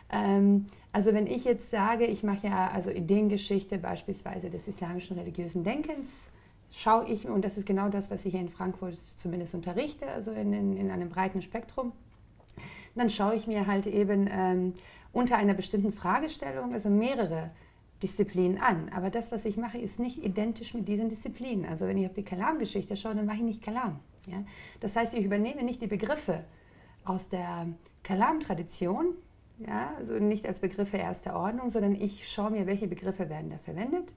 Ähm, 0.10 0.68
also 0.92 1.14
wenn 1.14 1.28
ich 1.28 1.44
jetzt 1.44 1.70
sage, 1.70 2.06
ich 2.06 2.24
mache 2.24 2.48
ja 2.48 2.72
also 2.72 2.90
Ideengeschichte 2.90 3.78
beispielsweise 3.78 4.50
des 4.50 4.68
islamischen 4.68 5.18
religiösen 5.18 5.64
Denkens, 5.64 6.32
schaue 6.72 7.08
ich, 7.08 7.28
und 7.28 7.44
das 7.44 7.58
ist 7.58 7.66
genau 7.66 7.90
das, 7.90 8.12
was 8.12 8.26
ich 8.26 8.32
hier 8.32 8.42
in 8.42 8.50
Frankfurt 8.50 8.98
zumindest 9.18 9.56
unterrichte, 9.56 10.08
also 10.08 10.32
in, 10.32 10.54
in, 10.54 10.78
in 10.78 10.92
einem 10.92 11.10
breiten 11.10 11.42
Spektrum, 11.42 11.92
dann 12.96 13.10
schaue 13.10 13.36
ich 13.36 13.48
mir 13.48 13.68
halt 13.68 13.88
eben 13.88 14.28
ähm, 14.32 14.74
unter 15.14 15.38
einer 15.38 15.54
bestimmten 15.54 15.92
Fragestellung, 15.92 16.74
also 16.74 16.90
mehrere 16.90 17.52
Disziplinen 18.04 18.60
an. 18.60 18.90
Aber 18.94 19.10
das, 19.10 19.32
was 19.32 19.46
ich 19.46 19.58
mache, 19.58 19.78
ist 19.78 20.00
nicht 20.00 20.24
identisch 20.24 20.74
mit 20.74 20.88
diesen 20.88 21.10
Disziplinen. 21.10 21.66
Also 21.66 21.88
wenn 21.88 21.98
ich 21.98 22.06
auf 22.06 22.14
die 22.14 22.24
Kalam-Geschichte 22.24 22.96
schaue, 22.96 23.16
dann 23.16 23.26
mache 23.26 23.38
ich 23.38 23.44
nicht 23.44 23.64
Kalam. 23.64 24.00
Ja? 24.28 24.44
Das 24.80 24.96
heißt, 24.96 25.14
ich 25.14 25.24
übernehme 25.26 25.64
nicht 25.64 25.82
die 25.82 25.88
Begriffe 25.88 26.44
aus 27.06 27.30
der 27.30 27.68
Kalam-Tradition, 28.04 29.16
ja? 29.60 29.94
also 29.98 30.14
nicht 30.14 30.48
als 30.48 30.60
Begriffe 30.60 30.98
erster 30.98 31.40
Ordnung, 31.40 31.70
sondern 31.70 31.96
ich 31.96 32.28
schaue 32.30 32.52
mir, 32.52 32.68
welche 32.68 32.88
Begriffe 32.88 33.30
werden 33.30 33.50
da 33.50 33.58
verwendet 33.58 34.14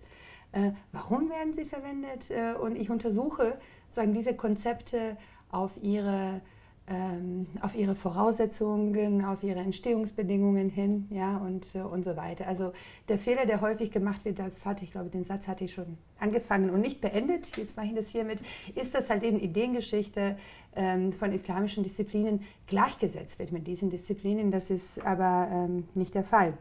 äh, 0.53 0.73
warum 0.93 1.31
werden 1.31 1.53
sie 1.53 1.65
verwendet 1.65 2.31
äh, 2.31 2.55
und 2.55 2.77
ich 2.77 2.91
untersuche 2.91 3.59
sagen, 3.91 4.13
diese 4.13 4.35
Konzepte 4.35 5.17
auf 5.51 5.73
ihre, 5.83 6.41
ähm, 6.89 7.47
auf 7.61 7.75
ihre 7.77 7.95
Voraussetzungen, 7.95 9.25
auf 9.25 9.43
ihre 9.43 9.61
Entstehungsbedingungen 9.61 10.69
hin 10.69 11.07
ja, 11.11 11.39
und, 11.39 11.75
äh, 11.75 11.81
und 11.81 12.05
so 12.05 12.17
weiter. 12.17 12.49
Also 12.49 12.73
der 13.09 13.19
Fehler, 13.19 13.47
der 13.47 13.61
häufig 13.61 13.91
gemacht 13.91 14.25
wird, 14.25 14.39
das 14.39 14.65
hatte 14.67 14.85
ich, 14.85 14.93
glaube 14.93 15.11
den 15.11 15.25
Satz 15.25 15.47
hatte 15.47 15.65
ich 15.65 15.73
schon 15.73 15.99
angefangen 16.19 16.71
und 16.71 16.81
nicht 16.81 17.01
beendet, 17.01 17.57
jetzt 17.57 17.77
mache 17.77 17.87
ich 17.87 17.95
das 17.95 18.09
hiermit, 18.09 18.41
ist, 18.75 18.95
dass 18.95 19.11
halt 19.11 19.23
eben 19.23 19.39
Ideengeschichte 19.39 20.37
ähm, 20.75 21.13
von 21.13 21.33
islamischen 21.33 21.85
Disziplinen 21.85 22.43
gleichgesetzt 22.67 23.39
wird 23.39 23.53
mit 23.53 23.67
diesen 23.67 23.91
Disziplinen. 23.91 24.51
Das 24.51 24.71
ist 24.71 25.05
aber 25.05 25.49
ähm, 25.53 25.89
nicht 25.95 26.15
der 26.15 26.25
Fall. 26.25 26.55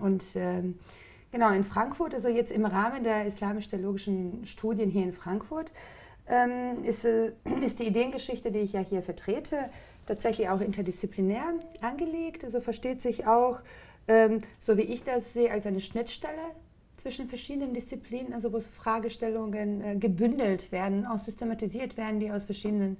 Und 0.00 0.24
ähm, 0.36 0.78
Genau, 1.32 1.50
in 1.50 1.64
Frankfurt, 1.64 2.14
also 2.14 2.28
jetzt 2.28 2.52
im 2.52 2.66
Rahmen 2.66 3.04
der 3.04 3.24
islamisch-theologischen 3.24 4.44
Studien 4.44 4.90
hier 4.90 5.02
in 5.02 5.12
Frankfurt, 5.12 5.72
ähm, 6.28 6.84
ist, 6.84 7.06
äh, 7.06 7.32
ist 7.62 7.80
die 7.80 7.86
Ideengeschichte, 7.86 8.52
die 8.52 8.58
ich 8.58 8.74
ja 8.74 8.80
hier 8.80 9.02
vertrete, 9.02 9.70
tatsächlich 10.06 10.50
auch 10.50 10.60
interdisziplinär 10.60 11.54
angelegt. 11.80 12.44
Also 12.44 12.60
versteht 12.60 13.00
sich 13.00 13.26
auch, 13.26 13.62
ähm, 14.08 14.42
so 14.60 14.76
wie 14.76 14.82
ich 14.82 15.04
das 15.04 15.32
sehe, 15.32 15.50
als 15.50 15.64
eine 15.64 15.80
Schnittstelle 15.80 16.42
zwischen 16.98 17.28
verschiedenen 17.28 17.72
Disziplinen, 17.72 18.34
also 18.34 18.52
wo 18.52 18.60
Fragestellungen 18.60 19.80
äh, 19.80 19.96
gebündelt 19.96 20.70
werden, 20.70 21.06
auch 21.06 21.18
systematisiert 21.18 21.96
werden, 21.96 22.20
die 22.20 22.30
aus 22.30 22.44
verschiedenen 22.44 22.98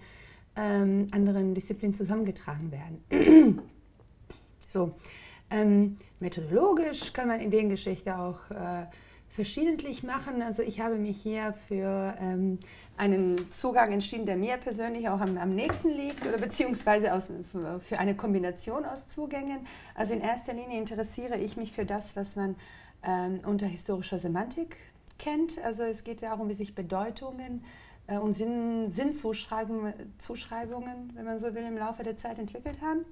ähm, 0.56 1.08
anderen 1.10 1.52
Disziplinen 1.52 1.94
zusammengetragen 1.94 2.72
werden. 2.72 3.60
so, 4.68 4.94
ähm, 5.52 5.99
methodologisch 6.21 7.12
kann 7.12 7.28
man 7.28 7.40
Ideengeschichte 7.40 8.18
auch 8.18 8.50
äh, 8.50 8.87
verschiedentlich 9.28 10.02
machen. 10.02 10.42
Also 10.42 10.62
ich 10.62 10.80
habe 10.80 10.97
mich 10.97 11.21
hier 11.21 11.54
für 11.68 12.14
ähm, 12.21 12.59
einen 12.97 13.50
Zugang 13.50 13.92
entschieden, 13.92 14.26
der 14.26 14.37
mir 14.37 14.56
persönlich 14.56 15.09
auch 15.09 15.21
am, 15.21 15.38
am 15.38 15.54
nächsten 15.54 15.90
liegt 15.90 16.26
oder 16.26 16.38
beziehungsweise 16.38 17.12
aus, 17.12 17.30
für 17.80 17.99
eine 17.99 18.14
Kombination 18.14 18.85
aus 18.85 19.09
Zugängen. 19.09 19.66
Also 19.94 20.12
in 20.12 20.21
erster 20.21 20.52
Linie 20.52 20.78
interessiere 20.78 21.38
ich 21.38 21.56
mich 21.56 21.73
für 21.73 21.85
das, 21.85 22.14
was 22.16 22.37
man 22.37 22.56
ähm, 23.02 23.40
unter 23.47 23.66
historischer 23.66 24.18
Semantik 24.18 24.76
kennt. 25.18 25.62
Also 25.64 25.82
es 25.82 26.04
geht 26.04 26.23
darum, 26.23 26.49
wie 26.49 26.54
sich 26.54 26.75
Bedeutungen 26.75 27.64
äh, 28.06 28.18
und 28.18 28.37
Sinn, 28.37 28.92
Sinnzuschreibungen, 28.92 29.94
Zuschreibungen, 30.18 31.11
wenn 31.14 31.25
man 31.25 31.38
so 31.38 31.54
will, 31.54 31.64
im 31.64 31.78
Laufe 31.78 32.02
der 32.02 32.16
Zeit 32.18 32.38
entwickelt 32.38 32.80
haben. 32.82 33.04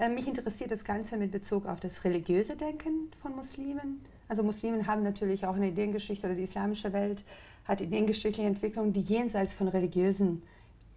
Äh, 0.00 0.08
mich 0.08 0.26
interessiert 0.26 0.70
das 0.70 0.82
Ganze 0.82 1.18
mit 1.18 1.30
Bezug 1.30 1.66
auf 1.66 1.78
das 1.78 2.04
religiöse 2.04 2.56
Denken 2.56 3.12
von 3.20 3.36
Muslimen. 3.36 4.02
Also 4.28 4.42
Muslimen 4.42 4.86
haben 4.86 5.02
natürlich 5.02 5.44
auch 5.44 5.54
eine 5.54 5.68
Ideengeschichte 5.68 6.26
oder 6.26 6.34
die 6.34 6.44
islamische 6.44 6.94
Welt 6.94 7.22
hat 7.66 7.82
ideengeschichtliche 7.82 8.48
Entwicklungen, 8.48 8.94
die 8.94 9.02
jenseits 9.02 9.52
von 9.52 9.68
religiösen 9.68 10.42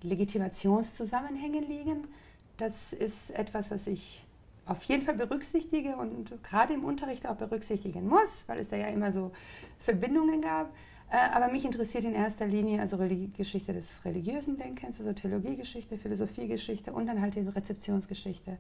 Legitimationszusammenhängen 0.04 1.68
liegen. 1.68 2.08
Das 2.56 2.94
ist 2.94 3.32
etwas, 3.32 3.72
was 3.72 3.88
ich 3.88 4.24
auf 4.66 4.82
jeden 4.86 5.04
Fall 5.04 5.16
berücksichtige 5.16 5.98
und 5.98 6.42
gerade 6.42 6.74
im 6.74 6.86
Unterricht 6.86 7.28
auch 7.28 7.36
berücksichtigen 7.36 8.08
muss, 8.08 8.46
weil 8.48 8.60
es 8.60 8.70
da 8.70 8.78
ja 8.78 8.88
immer 8.88 9.12
so 9.12 9.32
Verbindungen 9.80 10.40
gab. 10.42 10.74
Äh, 11.14 11.30
aber 11.32 11.50
mich 11.50 11.64
interessiert 11.64 12.06
in 12.06 12.16
erster 12.16 12.48
Linie 12.48 12.82
also 12.82 12.98
Geschichte 13.38 13.72
des 13.72 14.04
religiösen 14.04 14.58
Denkens, 14.58 15.00
also 15.00 15.14
Theologiegeschichte, 15.14 15.96
Philosophiegeschichte 15.96 16.92
und 16.92 17.06
dann 17.06 17.22
halt 17.22 17.36
die 17.36 17.42
Rezeptionsgeschichte 17.42 18.58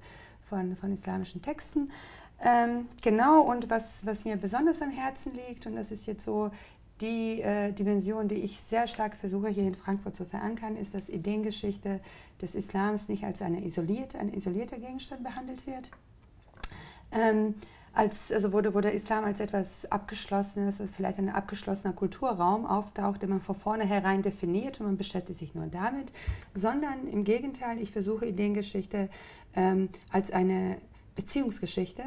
von, 0.48 0.76
von 0.76 0.94
islamischen 0.94 1.42
Texten. 1.42 1.92
Ähm, 2.46 2.88
genau, 3.02 3.42
und 3.42 3.72
was, 3.72 4.06
was 4.06 4.24
mir 4.24 4.36
besonders 4.36 4.84
am 4.84 4.92
Herzen 4.92 5.34
liegt, 5.34 5.66
und 5.66 5.76
das 5.76 5.90
ist 5.90 6.06
jetzt 6.06 6.26
so 6.26 6.52
die 7.02 7.42
äh, 7.42 7.72
Dimension, 7.72 8.28
die 8.28 8.36
ich 8.36 8.60
sehr 8.60 8.86
stark 8.86 9.16
versuche 9.16 9.48
hier 9.48 9.64
in 9.64 9.74
Frankfurt 9.74 10.16
zu 10.16 10.24
verankern, 10.24 10.78
ist, 10.78 10.94
dass 10.94 11.10
Ideengeschichte 11.10 12.02
des 12.40 12.54
Islams 12.54 13.10
nicht 13.10 13.24
als 13.24 13.42
eine 13.42 13.66
isolierte, 13.66 14.20
ein 14.20 14.32
isolierter 14.32 14.78
Gegenstand 14.78 15.24
behandelt 15.24 15.66
wird. 15.66 15.90
Ähm, 17.14 17.56
als, 17.94 18.32
also 18.32 18.52
wurde, 18.52 18.74
wo 18.74 18.82
der 18.82 18.94
Islam 18.94 19.24
als 19.24 19.40
etwas 19.40 19.90
Abgeschlossenes, 19.92 20.82
also 20.82 20.92
vielleicht 20.92 21.20
ein 21.20 21.30
abgeschlossener 21.30 21.94
Kulturraum 21.94 22.66
auftaucht, 22.66 23.22
den 23.22 23.30
man 23.30 23.42
von 23.42 23.56
vornherein 23.56 24.24
definiert 24.24 24.80
und 24.80 24.88
man 24.88 24.98
beschäftigt 24.98 25.40
sich 25.40 25.54
nur 25.54 25.68
damit, 25.68 26.12
sondern 26.56 27.08
im 27.08 27.24
Gegenteil, 27.24 27.80
ich 27.80 27.92
versuche 27.92 28.26
Ideengeschichte 28.26 29.10
ähm, 29.56 29.90
als 30.12 30.32
eine 30.32 30.78
Beziehungsgeschichte 31.16 32.04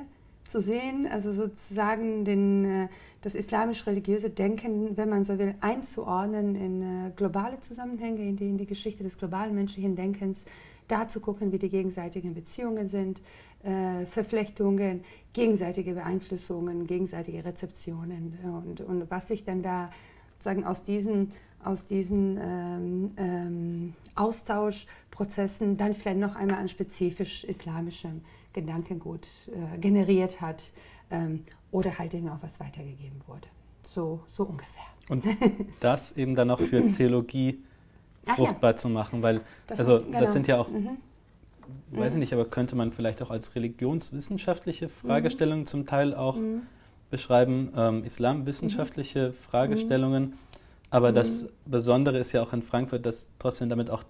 zu 0.49 0.61
sehen, 0.61 1.07
also 1.11 1.33
sozusagen 1.33 2.25
den, 2.25 2.65
äh, 2.65 2.89
das 3.23 3.37
islamisch-religiöse 3.37 4.31
Denken, 4.31 4.97
wenn 4.97 5.09
man 5.09 5.25
so 5.25 5.39
will, 5.39 5.55
einzuordnen 5.61 6.57
in 6.57 6.83
äh, 6.83 7.11
globale 7.15 7.61
Zusammenhänge, 7.61 8.29
in 8.29 8.37
die, 8.37 8.49
in 8.49 8.59
die 8.59 8.67
Geschichte 8.67 9.05
des 9.05 9.19
globalen 9.19 9.55
menschlichen 9.55 9.95
Denkens, 9.95 10.47
da 10.89 11.09
zu 11.09 11.21
gucken, 11.21 11.53
wie 11.53 11.59
die 11.59 11.69
gegenseitigen 11.69 12.35
Beziehungen 12.35 12.89
sind, 12.89 13.21
äh, 13.67 14.07
Verflechtungen, 14.07 15.05
gegenseitige 15.33 15.95
Beeinflussungen, 15.95 16.87
gegenseitige 16.87 17.45
Rezeptionen 17.45 18.39
und, 18.43 18.81
und 18.81 19.11
was 19.11 19.29
sich 19.29 19.45
dann 19.45 19.63
da 19.63 19.91
sozusagen 20.35 20.65
aus 20.65 20.85
diesen, 20.85 21.33
aus 21.63 21.85
diesen 21.85 22.39
ähm, 22.41 23.11
ähm, 23.17 23.95
Austauschprozessen 24.15 25.77
dann 25.77 25.95
vielleicht 25.95 26.19
noch 26.19 26.37
einmal 26.37 26.59
an 26.59 26.69
spezifisch 26.69 27.45
islamischem 27.45 28.23
Gedankengut 28.53 29.27
äh, 29.49 29.79
generiert 29.79 30.41
hat 30.41 30.73
ähm, 31.11 31.45
oder 31.71 31.99
halt 31.99 32.15
eben 32.15 32.29
auch 32.29 32.43
was 32.43 32.61
weitergegeben 32.61 33.21
wurde. 33.27 33.49
So, 33.89 34.21
so 34.29 34.45
ungefähr. 34.45 34.85
Und 35.09 35.25
das 35.81 36.13
eben 36.13 36.35
dann 36.35 36.51
auch 36.51 36.61
für 36.61 36.91
Theologie 36.93 37.63
fruchtbar 38.25 38.73
ja. 38.73 38.77
zu 38.77 38.89
machen, 38.89 39.23
weil 39.23 39.41
das, 39.67 39.79
also 39.79 39.99
genau. 39.99 40.21
das 40.21 40.33
sind 40.33 40.47
ja 40.47 40.59
auch, 40.59 40.69
mhm. 40.69 40.97
Weiß 41.91 42.09
ich 42.09 42.15
mhm. 42.15 42.21
nicht, 42.21 42.33
aber 42.33 42.45
könnte 42.45 42.77
man 42.77 42.93
vielleicht 42.93 43.23
auch 43.23 43.31
als 43.31 43.55
religionswissenschaftliche 43.55 44.89
Fragestellungen 44.89 45.61
mhm. 45.61 45.67
zum 45.67 45.87
Teil 45.87 46.15
auch 46.15 46.37
mhm. 46.37 46.63
beschreiben, 47.11 47.73
ähm, 47.77 48.05
islamwissenschaftliche 48.05 49.29
mhm. 49.29 49.35
Fragestellungen. 49.35 50.35
Aber 50.91 51.13
das 51.13 51.43
mhm. 51.43 51.49
Besondere 51.67 52.19
ist 52.19 52.33
ja 52.33 52.43
auch 52.43 52.53
in 52.53 52.63
Frankfurt, 52.63 53.07
dass 53.07 53.29
trotzdem 53.39 53.69
damit 53.69 53.91
auch 53.91 54.05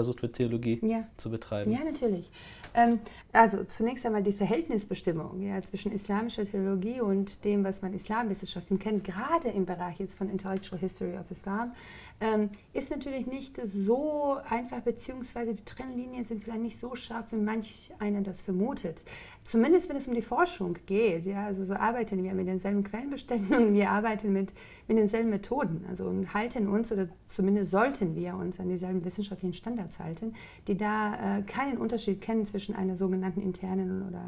versucht 0.00 0.22
wird, 0.22 0.36
Theologie 0.36 0.80
ja. 0.82 1.04
zu 1.16 1.30
betreiben. 1.30 1.70
Ja, 1.70 1.84
natürlich. 1.84 2.30
Ähm, 2.74 3.00
also 3.32 3.64
zunächst 3.64 4.06
einmal 4.06 4.22
die 4.22 4.32
Verhältnisbestimmung 4.32 5.42
ja, 5.42 5.60
zwischen 5.62 5.92
islamischer 5.92 6.46
Theologie 6.46 7.00
und 7.00 7.44
dem, 7.44 7.64
was 7.64 7.82
man 7.82 7.92
Islamwissenschaften 7.92 8.78
kennt, 8.78 9.04
gerade 9.04 9.48
im 9.48 9.66
Bereich 9.66 9.98
jetzt 9.98 10.16
von 10.16 10.30
Intellectual 10.30 10.80
History 10.80 11.16
of 11.16 11.30
Islam, 11.30 11.72
ähm, 12.20 12.50
ist 12.72 12.90
natürlich 12.90 13.26
nicht 13.26 13.58
so 13.64 14.36
einfach, 14.48 14.80
beziehungsweise 14.80 15.54
die 15.54 15.64
Trennlinien 15.64 16.26
sind 16.26 16.44
vielleicht 16.44 16.60
nicht 16.60 16.78
so 16.78 16.94
scharf, 16.94 17.32
wie 17.32 17.36
manch 17.36 17.90
einer 17.98 18.20
das 18.20 18.42
vermutet. 18.42 19.02
Zumindest 19.42 19.88
wenn 19.88 19.96
es 19.96 20.06
um 20.06 20.14
die 20.14 20.22
Forschung 20.22 20.76
geht. 20.86 21.24
Ja, 21.24 21.46
also 21.46 21.64
so 21.64 21.74
arbeiten 21.74 22.22
wir 22.22 22.34
mit 22.34 22.46
denselben 22.46 22.84
Quellenbeständen 22.84 23.56
und 23.68 23.74
wir 23.74 23.90
arbeiten 23.90 24.32
mit, 24.32 24.52
mit 24.86 24.98
denselben 24.98 25.30
Methoden. 25.30 25.84
Also 25.88 26.04
und 26.04 26.34
halten 26.34 26.68
uns, 26.68 26.92
oder 26.92 27.08
zumindest 27.26 27.70
sollten 27.70 28.14
wir 28.14 28.34
uns 28.34 28.60
an 28.60 28.68
dieselben 28.68 29.04
wissenschaftlichen 29.04 29.54
Standards 29.54 29.89
halten, 29.98 30.34
die 30.68 30.76
da 30.76 31.38
äh, 31.38 31.42
keinen 31.42 31.78
Unterschied 31.78 32.20
kennen 32.20 32.46
zwischen 32.46 32.74
einer 32.74 32.96
sogenannten 32.96 33.42
internen 33.42 34.06
oder 34.06 34.22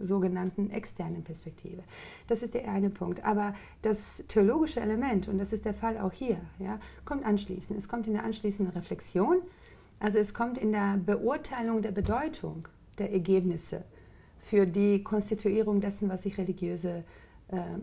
sogenannten 0.00 0.70
externen 0.70 1.24
Perspektive. 1.24 1.82
Das 2.28 2.42
ist 2.42 2.54
der 2.54 2.70
eine 2.70 2.90
Punkt. 2.90 3.24
Aber 3.24 3.54
das 3.82 4.24
theologische 4.28 4.80
Element, 4.80 5.28
und 5.28 5.38
das 5.38 5.52
ist 5.52 5.64
der 5.64 5.74
Fall 5.74 5.98
auch 5.98 6.12
hier, 6.12 6.38
ja, 6.58 6.78
kommt 7.04 7.24
anschließend. 7.24 7.78
Es 7.78 7.88
kommt 7.88 8.06
in 8.06 8.12
der 8.12 8.24
anschließenden 8.24 8.74
Reflexion, 8.74 9.38
also 9.98 10.18
es 10.18 10.32
kommt 10.32 10.56
in 10.56 10.72
der 10.72 10.96
Beurteilung 10.96 11.82
der 11.82 11.92
Bedeutung 11.92 12.68
der 12.98 13.12
Ergebnisse 13.12 13.84
für 14.40 14.66
die 14.66 15.02
Konstituierung 15.02 15.80
dessen, 15.80 16.08
was 16.08 16.22
sich 16.22 16.38
religiöse 16.38 17.04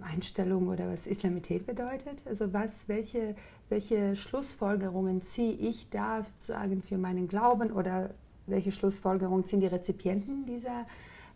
Einstellung 0.02 0.68
oder 0.68 0.92
was 0.92 1.08
Islamität 1.08 1.66
bedeutet. 1.66 2.24
Also 2.26 2.54
was, 2.54 2.88
welche, 2.88 3.36
welche 3.70 4.16
Schlussfolgerungen 4.16 5.22
ziehe 5.22 5.54
ich 5.54 5.90
da 5.90 6.24
sozusagen 6.24 6.82
für 6.82 6.98
meinen 6.98 7.28
Glauben 7.28 7.72
oder 7.72 8.12
welche 8.46 8.72
Schlussfolgerungen 8.72 9.46
ziehen 9.46 9.60
die 9.60 9.68
Rezipienten 9.68 10.46
dieser 10.46 10.86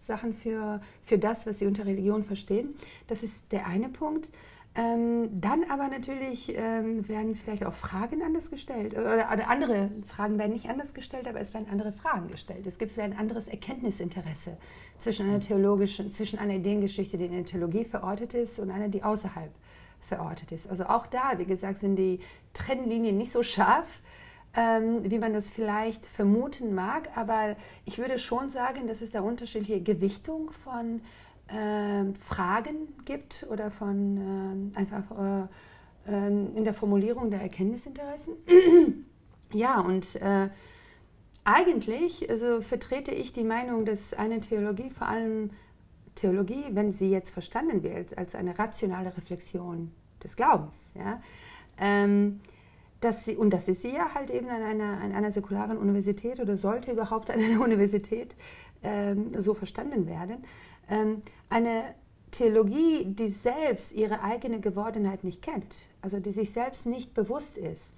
Sachen 0.01 0.33
für, 0.33 0.81
für 1.05 1.17
das, 1.17 1.45
was 1.45 1.59
sie 1.59 1.67
unter 1.67 1.85
Religion 1.85 2.23
verstehen. 2.23 2.73
Das 3.07 3.21
ist 3.23 3.35
der 3.51 3.67
eine 3.67 3.89
Punkt. 3.89 4.29
Ähm, 4.73 5.41
dann 5.41 5.65
aber 5.69 5.89
natürlich 5.89 6.55
ähm, 6.55 7.05
werden 7.09 7.35
vielleicht 7.35 7.65
auch 7.65 7.73
Fragen 7.73 8.21
anders 8.23 8.49
gestellt 8.49 8.93
oder, 8.93 9.15
oder, 9.15 9.49
andere 9.49 9.91
Fragen 10.07 10.39
werden 10.39 10.53
nicht 10.53 10.69
anders 10.69 10.93
gestellt, 10.93 11.27
aber 11.27 11.41
es 11.41 11.53
werden 11.53 11.67
andere 11.69 11.91
Fragen 11.91 12.29
gestellt. 12.29 12.65
Es 12.65 12.77
gibt 12.77 12.93
vielleicht 12.93 13.11
ein 13.11 13.19
anderes 13.19 13.49
Erkenntnisinteresse 13.49 14.55
zwischen 14.99 15.27
einer 15.27 15.41
theologischen, 15.41 16.13
zwischen 16.13 16.39
einer 16.39 16.53
Ideengeschichte, 16.53 17.17
die 17.17 17.25
in 17.25 17.33
der 17.33 17.43
Theologie 17.43 17.83
verortet 17.83 18.33
ist, 18.33 18.59
und 18.59 18.71
einer, 18.71 18.87
die 18.87 19.03
außerhalb 19.03 19.51
verortet 19.99 20.53
ist. 20.53 20.69
Also 20.69 20.85
auch 20.85 21.05
da, 21.05 21.33
wie 21.37 21.45
gesagt, 21.45 21.81
sind 21.81 21.97
die 21.97 22.21
Trennlinien 22.53 23.17
nicht 23.17 23.33
so 23.33 23.43
scharf, 23.43 24.01
ähm, 24.53 25.09
wie 25.09 25.19
man 25.19 25.33
das 25.33 25.49
vielleicht 25.49 26.05
vermuten 26.05 26.73
mag, 26.73 27.09
aber 27.15 27.57
ich 27.85 27.97
würde 27.97 28.19
schon 28.19 28.49
sagen, 28.49 28.87
dass 28.87 29.01
es 29.01 29.11
da 29.11 29.19
unterschiedliche 29.19 29.81
Gewichtung 29.81 30.51
von 30.63 31.01
äh, 31.51 32.13
Fragen 32.19 32.95
gibt 33.05 33.45
oder 33.49 33.71
von 33.71 34.71
äh, 34.73 34.77
einfach 34.77 35.11
äh, 35.11 35.47
ähm, 36.07 36.55
in 36.55 36.63
der 36.63 36.73
Formulierung 36.73 37.29
der 37.29 37.41
Erkenntnisinteressen. 37.41 38.35
ja, 39.53 39.79
und 39.79 40.15
äh, 40.15 40.49
eigentlich 41.43 42.29
also 42.29 42.61
vertrete 42.61 43.11
ich 43.11 43.33
die 43.33 43.43
Meinung, 43.43 43.85
dass 43.85 44.13
eine 44.13 44.41
Theologie 44.41 44.89
vor 44.89 45.07
allem 45.07 45.51
Theologie, 46.15 46.65
wenn 46.71 46.93
sie 46.93 47.09
jetzt 47.09 47.31
verstanden 47.31 47.83
wird 47.83 48.17
als 48.17 48.35
eine 48.35 48.57
rationale 48.57 49.15
Reflexion 49.15 49.91
des 50.23 50.35
Glaubens, 50.35 50.91
ja, 50.93 51.21
ähm, 51.77 52.41
dass 52.99 53.25
sie, 53.25 53.35
und 53.35 53.51
das 53.51 53.67
ist 53.67 53.81
sie 53.81 53.93
ja 53.93 54.13
halt 54.13 54.29
eben 54.29 54.47
an 54.49 54.61
einer, 54.61 55.01
an 55.01 55.11
einer 55.13 55.31
säkularen 55.31 55.77
Universität 55.77 56.39
oder 56.39 56.57
sollte 56.57 56.91
überhaupt 56.91 57.31
an 57.31 57.39
einer 57.39 57.61
Universität 57.63 58.35
ähm, 58.83 59.31
so 59.41 59.53
verstanden 59.53 60.05
werden, 60.05 60.43
ähm, 60.89 61.23
eine 61.51 61.83
Theologie, 62.31 63.05
die 63.05 63.29
selbst 63.29 63.91
ihre 63.91 64.23
eigene 64.23 64.59
Gewordenheit 64.61 65.23
nicht 65.23 65.41
kennt, 65.41 65.75
also 66.01 66.19
die 66.19 66.31
sich 66.31 66.51
selbst 66.51 66.85
nicht 66.85 67.13
bewusst 67.13 67.57
ist. 67.57 67.91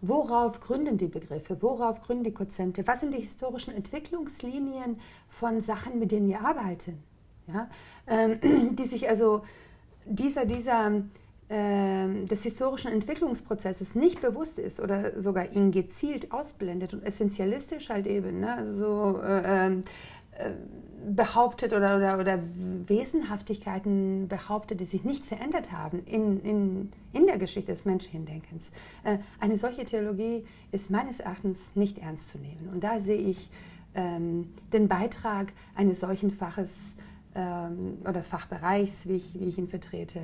Worauf 0.00 0.58
gründen 0.58 0.98
die 0.98 1.06
Begriffe? 1.06 1.56
Worauf 1.60 2.00
gründen 2.00 2.24
die 2.24 2.32
Konzepte? 2.32 2.84
Was 2.86 3.00
sind 3.00 3.14
die 3.14 3.20
historischen 3.20 3.74
Entwicklungslinien 3.74 4.98
von 5.28 5.60
Sachen, 5.60 5.98
mit 6.00 6.10
denen 6.10 6.28
wir 6.28 6.40
arbeiten? 6.40 7.00
Ja? 7.46 7.68
Ähm, 8.08 8.40
die 8.76 8.84
sich 8.84 9.08
also 9.08 9.42
dieser, 10.04 10.46
dieser 10.46 11.02
ähm, 11.48 12.26
des 12.26 12.42
historischen 12.44 12.90
Entwicklungsprozesses 12.90 13.94
nicht 13.94 14.22
bewusst 14.22 14.58
ist 14.58 14.80
oder 14.80 15.20
sogar 15.20 15.52
ihn 15.52 15.70
gezielt 15.70 16.32
ausblendet 16.32 16.94
und 16.94 17.04
essentialistisch 17.04 17.90
halt 17.90 18.06
eben, 18.06 18.40
ne, 18.40 18.54
also 18.54 19.20
äh, 19.22 19.66
ähm, 19.66 19.82
äh, 19.82 19.82
behauptet 21.04 21.72
oder, 21.72 21.96
oder, 21.96 22.18
oder 22.18 22.38
Wesenhaftigkeiten 22.86 24.28
behauptet, 24.28 24.80
die 24.80 24.84
sich 24.84 25.04
nicht 25.04 25.24
verändert 25.24 25.72
haben 25.72 26.04
in, 26.04 26.40
in, 26.42 26.92
in 27.12 27.26
der 27.26 27.38
Geschichte 27.38 27.72
des 27.72 27.84
menschlichen 27.84 28.24
Denkens. 28.24 28.70
Äh, 29.04 29.18
eine 29.40 29.58
solche 29.58 29.84
Theologie 29.84 30.44
ist 30.70 30.90
meines 30.90 31.20
Erachtens 31.20 31.72
nicht 31.74 31.98
ernst 31.98 32.30
zu 32.30 32.38
nehmen. 32.38 32.70
Und 32.72 32.84
da 32.84 33.00
sehe 33.00 33.18
ich 33.18 33.50
ähm, 33.94 34.54
den 34.72 34.88
Beitrag 34.88 35.52
eines 35.74 36.00
solchen 36.00 36.30
Faches 36.30 36.96
ähm, 37.34 37.98
oder 38.08 38.22
Fachbereichs, 38.22 39.08
wie 39.08 39.16
ich, 39.16 39.38
wie 39.38 39.46
ich 39.46 39.58
ihn 39.58 39.68
vertrete, 39.68 40.20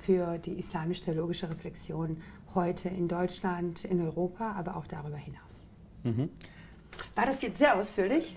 für 0.00 0.38
die 0.38 0.58
islamisch-theologische 0.58 1.48
Reflexion 1.48 2.20
heute 2.54 2.88
in 2.88 3.06
Deutschland, 3.06 3.84
in 3.84 4.00
Europa, 4.00 4.52
aber 4.52 4.76
auch 4.76 4.86
darüber 4.86 5.16
hinaus. 5.16 5.66
Mhm. 6.02 6.30
War 7.14 7.26
das 7.26 7.42
jetzt 7.42 7.58
sehr 7.58 7.78
ausführlich? 7.78 8.36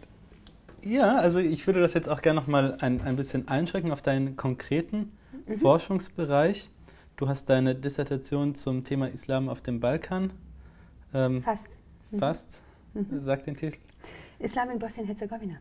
Ja, 0.83 1.17
also 1.17 1.39
ich 1.39 1.65
würde 1.67 1.81
das 1.81 1.93
jetzt 1.93 2.09
auch 2.09 2.21
gerne 2.21 2.39
noch 2.39 2.47
mal 2.47 2.77
ein, 2.79 3.01
ein 3.01 3.15
bisschen 3.15 3.47
einschränken 3.47 3.91
auf 3.91 4.01
deinen 4.01 4.35
konkreten 4.35 5.11
mhm. 5.47 5.57
Forschungsbereich. 5.57 6.69
Du 7.17 7.27
hast 7.27 7.49
deine 7.49 7.75
Dissertation 7.75 8.55
zum 8.55 8.83
Thema 8.83 9.09
Islam 9.09 9.49
auf 9.49 9.61
dem 9.61 9.79
Balkan. 9.79 10.31
Ähm, 11.13 11.41
fast. 11.41 11.67
Mhm. 12.11 12.19
Fast, 12.19 12.49
mhm. 12.93 13.19
sagt 13.19 13.47
den 13.47 13.55
Titel. 13.55 13.77
Islam 14.39 14.69
in 14.69 14.79
Bosnien-Herzegowina. 14.79 15.57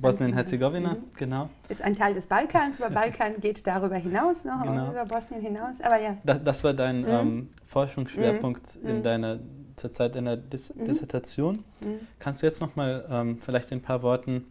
Bosnien-Herzegowina, 0.00 0.94
mhm. 0.94 0.98
genau. 1.16 1.50
Ist 1.68 1.82
ein 1.82 1.96
Teil 1.96 2.14
des 2.14 2.26
Balkans, 2.26 2.80
aber 2.80 2.94
Balkan 2.94 3.40
geht 3.40 3.66
darüber 3.66 3.96
hinaus, 3.96 4.44
noch 4.44 4.62
genau. 4.62 4.90
über 4.90 5.04
Bosnien 5.06 5.40
hinaus. 5.40 5.80
Aber 5.82 6.00
ja. 6.00 6.16
Das, 6.24 6.42
das 6.44 6.64
war 6.64 6.74
dein 6.74 7.00
mhm. 7.00 7.08
ähm, 7.08 7.48
Forschungsschwerpunkt 7.64 8.82
mhm. 8.82 8.88
in 8.88 9.02
deiner 9.02 9.38
zur 9.82 9.92
Zeit 9.92 10.14
deiner 10.14 10.36
Dis 10.36 10.74
mhm. 10.74 10.84
Dissertation. 10.84 11.64
Mhm. 11.84 12.06
Kannst 12.18 12.42
du 12.42 12.46
jetzt 12.46 12.60
noch 12.60 12.76
mal 12.76 13.04
ähm, 13.10 13.38
vielleicht 13.40 13.72
in 13.72 13.78
ein 13.78 13.82
paar 13.82 14.02
Worten 14.02 14.46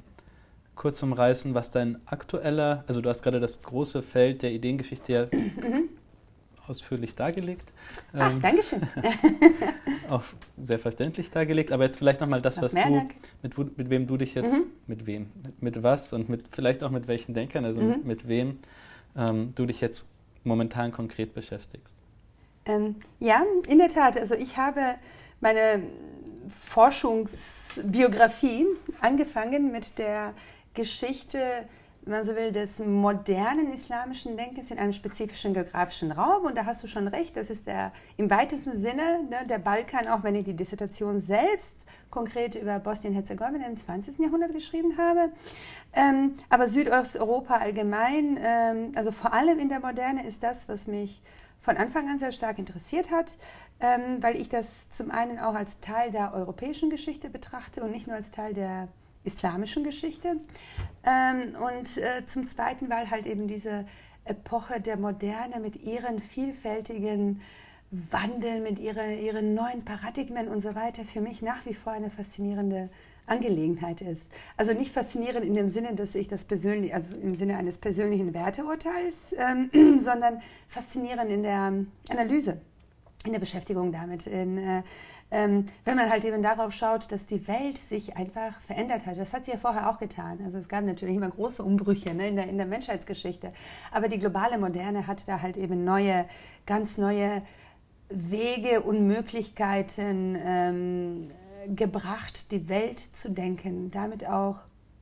kurz 0.76 1.02
umreißen, 1.02 1.54
was 1.54 1.72
dein 1.72 2.00
aktueller, 2.06 2.84
also 2.88 3.02
du 3.02 3.10
hast 3.10 3.22
gerade 3.24 3.40
das 3.40 3.62
große 3.62 4.02
Feld 4.02 4.42
der 4.42 4.52
Ideengeschichte 4.52 5.14
ja 5.14 5.26
mhm. 5.32 5.90
ausführlich 6.68 7.16
dargelegt. 7.16 7.72
Ach, 8.14 8.32
ähm, 8.32 8.42
Dankeschön. 8.42 8.82
auch 10.10 10.24
sehr 10.60 10.80
verständlich 10.80 11.32
dargelegt, 11.32 11.72
aber 11.72 11.86
jetzt 11.86 11.98
vielleicht 11.98 12.20
nochmal 12.20 12.42
das, 12.42 12.62
was 12.62 12.74
du, 12.74 13.08
mit, 13.42 13.78
mit 13.78 13.90
wem 13.90 14.08
du 14.08 14.18
dich 14.18 14.36
jetzt, 14.36 14.54
mhm. 14.54 14.72
mit 14.88 15.06
wem, 15.06 15.30
mit, 15.44 15.62
mit, 15.62 15.84
was 15.84 16.14
und 16.14 16.30
mit 16.30 16.50
vielleicht 16.52 16.84
auch 16.84 16.92
mit 16.92 17.08
welchen 17.08 17.34
Denkern, 17.34 17.64
also 17.64 17.80
mhm. 17.80 18.02
mit 18.04 18.28
wem 18.28 18.60
ähm, 19.16 19.54
du 19.56 19.66
dich 19.66 19.82
jetzt 19.82 20.08
momentan 20.44 20.92
konkret 20.92 21.34
beschäftigst. 21.34 21.96
Ähm, 22.66 22.98
ja, 23.20 23.44
in 23.68 23.80
der 23.80 23.90
Tat. 23.90 24.18
Also 24.18 24.36
ich 24.36 24.58
habe 24.58 24.96
meine 25.40 25.82
Forschungsbiografie 26.50 28.68
angefangen 29.00 29.72
mit 29.72 29.98
der 29.98 30.34
Geschichte, 30.74 31.40
wenn 32.04 32.14
man 32.14 32.26
so 32.26 32.36
will, 32.36 32.52
des 32.52 32.80
modernen 32.80 33.72
islamischen 33.72 34.38
Denkens 34.38 34.72
in 34.72 34.80
einem 34.80 34.92
spezifischen 34.92 35.54
geografischen 35.54 36.12
Raum. 36.12 36.46
Und 36.46 36.58
da 36.58 36.66
hast 36.66 36.84
du 36.84 36.88
schon 36.88 37.08
recht, 37.08 37.38
das 37.38 37.50
ist 37.50 37.68
der 37.68 37.92
im 38.18 38.30
weitesten 38.30 38.76
Sinne 38.76 39.24
ne, 39.30 39.46
der 39.48 39.60
Balkan, 39.60 40.08
auch 40.08 40.24
wenn 40.24 40.36
ich 40.36 40.46
die 40.46 40.56
Dissertation 40.56 41.20
selbst 41.20 41.78
konkret 42.10 42.56
über 42.56 42.80
Bosnien-Herzegowina 42.80 43.66
im 43.66 43.78
20. 43.78 44.20
Jahrhundert 44.20 44.54
geschrieben 44.54 44.98
habe. 44.98 45.32
Ähm, 45.94 46.36
aber 46.50 46.68
Südosteuropa 46.68 47.58
allgemein, 47.58 48.38
ähm, 48.42 48.92
also 48.96 49.12
vor 49.12 49.34
allem 49.34 49.60
in 49.60 49.70
der 49.70 49.80
Moderne, 49.80 50.28
ist 50.28 50.44
das, 50.44 50.68
was 50.68 50.88
mich 50.88 51.22
von 51.62 51.78
Anfang 51.78 52.10
an 52.10 52.20
sehr 52.20 52.32
stark 52.32 52.60
interessiert 52.60 53.12
hat, 53.12 53.38
ähm, 53.80 54.22
weil 54.22 54.36
ich 54.36 54.50
das 54.50 54.90
zum 54.90 55.12
einen 55.12 55.40
auch 55.40 55.54
als 55.54 55.80
Teil 55.80 56.12
der 56.12 56.34
europäischen 56.34 56.90
Geschichte 56.90 57.30
betrachte 57.30 57.82
und 57.84 57.92
nicht 57.92 58.08
nur 58.08 58.16
als 58.16 58.32
Teil 58.32 58.54
der 58.54 58.88
islamischen 59.24 59.84
Geschichte. 59.84 60.38
Ähm, 61.04 61.56
und 61.56 61.98
äh, 61.98 62.26
zum 62.26 62.48
Zweiten, 62.48 62.90
weil 62.90 63.10
halt 63.12 63.28
eben 63.28 63.48
diese 63.48 63.86
Epoche 64.26 64.82
der 64.82 64.98
Moderne 64.98 65.60
mit 65.60 65.84
ihren 65.84 66.20
vielfältigen 66.20 67.42
Wandeln, 67.92 68.64
mit 68.64 68.80
ihre, 68.80 69.14
ihren 69.16 69.54
neuen 69.54 69.84
Paradigmen 69.84 70.48
und 70.48 70.62
so 70.62 70.76
weiter 70.76 71.04
für 71.04 71.20
mich 71.20 71.42
nach 71.42 71.66
wie 71.66 71.74
vor 71.74 71.92
eine 71.92 72.10
faszinierende 72.10 72.90
Angelegenheit 73.26 74.02
ist. 74.02 74.28
Also 74.58 74.74
nicht 74.74 74.92
faszinierend 74.92 75.46
in 75.46 75.54
dem 75.54 75.70
Sinne, 75.70 75.94
dass 75.94 76.16
ich 76.16 76.28
das 76.28 76.46
persönlich, 76.46 76.94
also 76.94 77.16
im 77.18 77.36
Sinne 77.36 77.58
eines 77.58 77.78
persönlichen 77.78 78.34
Werteurteils, 78.34 79.36
ähm, 79.38 80.00
sondern 80.02 80.42
faszinierend 80.68 81.30
in 81.32 81.44
der 81.44 81.74
Analyse, 82.10 82.62
in 83.26 83.34
der 83.34 83.40
Beschäftigung 83.40 83.92
damit, 83.92 84.26
in, 84.26 84.58
äh, 84.58 84.84
ähm, 85.34 85.68
wenn 85.86 85.96
man 85.96 86.10
halt 86.10 86.26
eben 86.26 86.42
darauf 86.42 86.74
schaut, 86.74 87.12
dass 87.12 87.26
die 87.26 87.48
Welt 87.48 87.78
sich 87.78 88.18
einfach 88.18 88.60
verändert 88.62 89.06
hat. 89.06 89.18
Das 89.18 89.34
hat 89.34 89.46
sie 89.46 89.52
ja 89.52 89.58
vorher 89.58 89.90
auch 89.90 89.98
getan. 89.98 90.40
Also 90.44 90.58
es 90.58 90.68
gab 90.68 90.84
natürlich 90.84 91.16
immer 91.16 91.30
große 91.30 91.64
Umbrüche 91.64 92.14
ne, 92.14 92.28
in, 92.28 92.36
der, 92.36 92.48
in 92.48 92.58
der 92.58 92.68
Menschheitsgeschichte. 92.68 93.54
Aber 93.92 94.10
die 94.10 94.20
globale 94.20 94.58
Moderne 94.58 95.08
hat 95.08 95.26
da 95.30 95.42
halt 95.42 95.56
eben 95.56 95.86
neue, 95.86 96.26
ganz 96.66 96.98
neue 96.98 97.42
Wege 98.12 98.82
und 98.82 99.08
Möglichkeiten 99.08 100.38
ähm, 100.38 101.28
gebracht, 101.76 102.52
die 102.52 102.68
Welt 102.70 103.00
zu 103.00 103.32
denken, 103.32 103.92
damit 103.92 104.26
auch 104.26 104.60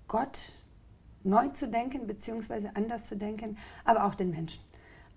Gott 0.08 0.54
neu 1.24 1.48
zu 1.50 1.68
denken, 1.68 2.08
beziehungsweise 2.08 2.76
anders 2.76 3.04
zu 3.06 3.18
denken, 3.18 3.58
aber 3.84 4.06
auch 4.06 4.16
den 4.16 4.30
Menschen 4.30 4.62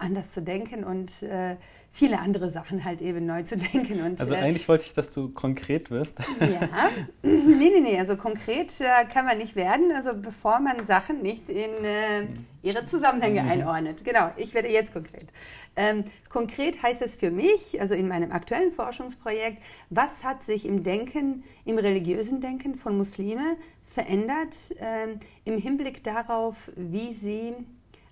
anders 0.03 0.31
zu 0.31 0.43
denken 0.43 0.85
und 0.85 1.23
äh, 1.23 1.57
viele 1.93 2.19
andere 2.19 2.51
Sachen 2.51 2.85
halt 2.85 3.01
eben 3.01 3.27
neu 3.27 3.43
zu 3.43 3.57
denken. 3.73 4.03
Und, 4.03 4.21
also 4.21 4.35
äh, 4.35 4.39
eigentlich 4.39 4.69
wollte 4.69 4.85
ich, 4.87 4.95
dass 4.95 5.13
du 5.13 5.29
konkret 5.29 5.91
wirst. 5.91 6.19
Ja, 6.41 6.69
nee, 7.23 7.71
nee, 7.71 7.81
nee, 7.81 7.99
also 7.99 8.17
konkret 8.17 8.81
äh, 8.81 9.05
kann 9.13 9.27
man 9.27 9.39
nicht 9.39 9.55
werden, 9.57 9.93
also 9.95 10.15
bevor 10.15 10.59
man 10.61 10.85
Sachen 10.87 11.23
nicht 11.23 11.49
in 11.49 11.85
äh, 11.85 12.27
ihre 12.63 12.87
Zusammenhänge 12.87 13.43
mhm. 13.43 13.51
einordnet. 13.51 14.05
Genau, 14.05 14.31
ich 14.37 14.55
werde 14.55 14.69
jetzt 14.69 14.93
konkret. 14.93 15.27
Ähm, 15.75 16.05
konkret 16.29 16.83
heißt 16.83 17.01
es 17.01 17.17
für 17.17 17.31
mich, 17.31 17.81
also 17.81 17.95
in 17.95 18.07
meinem 18.07 18.31
aktuellen 18.31 18.73
Forschungsprojekt, 18.73 19.63
was 19.89 20.23
hat 20.23 20.45
sich 20.45 20.67
im 20.67 20.83
Denken, 20.83 21.45
im 21.65 21.79
religiösen 21.79 22.41
Denken 22.41 22.77
von 22.77 22.97
Muslime 22.97 23.57
verändert 23.87 24.57
ähm, 24.79 25.21
im 25.45 25.59
Hinblick 25.59 26.03
darauf, 26.05 26.71
wie 26.77 27.13
sie, 27.13 27.55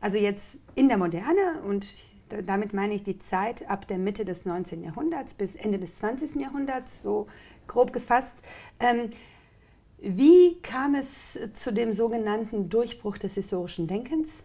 also 0.01 0.19
jetzt 0.19 0.59
in 0.75 0.89
der 0.89 0.99
Moderne 0.99 1.63
und 1.67 1.87
damit 2.47 2.73
meine 2.73 2.95
ich 2.95 3.03
die 3.03 3.19
Zeit 3.19 3.69
ab 3.69 3.87
der 3.89 3.99
Mitte 3.99 4.25
des 4.25 4.45
19. 4.45 4.85
Jahrhunderts 4.85 5.35
bis 5.35 5.57
Ende 5.57 5.79
des 5.79 5.97
20. 5.97 6.37
Jahrhunderts, 6.37 7.03
so 7.03 7.27
grob 7.67 7.93
gefasst, 7.93 8.35
ähm, 8.79 9.11
wie 9.99 10.61
kam 10.63 10.95
es 10.95 11.39
zu 11.55 11.73
dem 11.73 11.93
sogenannten 11.93 12.71
Durchbruch 12.71 13.19
des 13.19 13.35
historischen 13.35 13.87
Denkens 13.87 14.45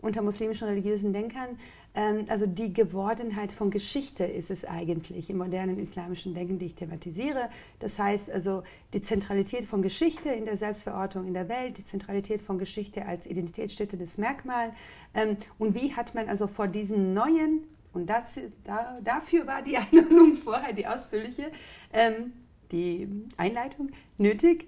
unter 0.00 0.20
muslimischen 0.22 0.66
religiösen 0.66 1.12
Denkern? 1.12 1.58
Ähm, 1.96 2.26
also 2.28 2.46
die 2.46 2.72
Gewordenheit 2.72 3.50
von 3.50 3.70
Geschichte 3.70 4.24
ist 4.24 4.50
es 4.50 4.64
eigentlich 4.64 5.30
im 5.30 5.38
modernen 5.38 5.78
islamischen 5.78 6.34
Denken, 6.34 6.58
die 6.58 6.66
ich 6.66 6.74
thematisiere. 6.74 7.48
Das 7.80 7.98
heißt 7.98 8.30
also 8.30 8.62
die 8.92 9.02
Zentralität 9.02 9.64
von 9.64 9.82
Geschichte 9.82 10.28
in 10.28 10.44
der 10.44 10.58
Selbstverortung 10.58 11.26
in 11.26 11.34
der 11.34 11.48
Welt, 11.48 11.78
die 11.78 11.84
Zentralität 11.84 12.42
von 12.42 12.58
Geschichte 12.58 13.06
als 13.06 13.26
identitätsstiftendes 13.26 14.18
Merkmal. 14.18 14.72
Ähm, 15.14 15.38
und 15.58 15.74
wie 15.74 15.94
hat 15.94 16.14
man 16.14 16.28
also 16.28 16.46
vor 16.46 16.68
diesen 16.68 17.14
neuen, 17.14 17.64
und 17.94 18.06
das, 18.06 18.38
da, 18.64 18.98
dafür 19.02 19.46
war 19.46 19.62
die 19.62 19.76
Einladung 19.78 20.34
vorher, 20.34 20.74
die 20.74 20.86
ausführliche, 20.86 21.50
ähm, 21.94 22.34
die 22.72 23.08
Einleitung 23.36 23.90
nötig, 24.18 24.66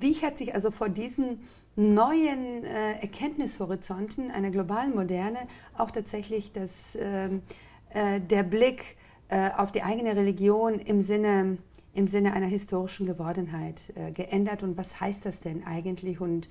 wie 0.00 0.14
hat 0.16 0.36
sich 0.36 0.52
also 0.52 0.72
vor 0.72 0.88
diesen 0.88 1.44
neuen 1.76 2.64
äh, 2.64 3.00
Erkenntnishorizonten 3.00 4.30
einer 4.30 4.50
globalen 4.50 4.94
Moderne 4.94 5.38
auch 5.76 5.90
tatsächlich 5.90 6.52
das, 6.52 6.96
ähm, 7.00 7.42
äh, 7.90 8.20
der 8.20 8.42
Blick 8.42 8.96
äh, 9.28 9.50
auf 9.56 9.72
die 9.72 9.82
eigene 9.82 10.14
Religion 10.14 10.78
im 10.78 11.00
Sinne, 11.00 11.58
im 11.94 12.06
Sinne 12.06 12.32
einer 12.32 12.46
historischen 12.46 13.06
Gewordenheit 13.06 13.92
äh, 13.94 14.12
geändert. 14.12 14.62
Und 14.62 14.76
was 14.76 15.00
heißt 15.00 15.26
das 15.26 15.40
denn 15.40 15.64
eigentlich? 15.64 16.20
Und 16.20 16.48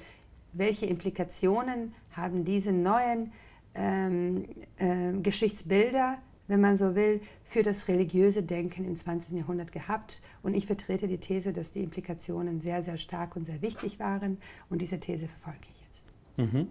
welche 0.51 0.85
Implikationen 0.85 1.93
haben 2.11 2.45
diese 2.45 2.71
neuen 2.71 3.31
ähm, 3.75 4.45
äh, 4.77 5.13
Geschichtsbilder 5.21 6.17
wenn 6.47 6.61
man 6.61 6.77
so 6.77 6.95
will, 6.95 7.21
für 7.43 7.63
das 7.63 7.87
religiöse 7.87 8.43
Denken 8.43 8.85
im 8.85 8.97
20. 8.97 9.37
Jahrhundert 9.37 9.71
gehabt. 9.71 10.21
Und 10.41 10.53
ich 10.53 10.65
vertrete 10.65 11.07
die 11.07 11.17
These, 11.17 11.53
dass 11.53 11.71
die 11.71 11.81
Implikationen 11.81 12.61
sehr, 12.61 12.83
sehr 12.83 12.97
stark 12.97 13.35
und 13.35 13.45
sehr 13.45 13.61
wichtig 13.61 13.99
waren. 13.99 14.37
Und 14.69 14.81
diese 14.81 14.99
These 14.99 15.27
verfolge 15.27 15.67
ich 15.71 15.81
jetzt. 15.81 16.51
Mhm. 16.51 16.67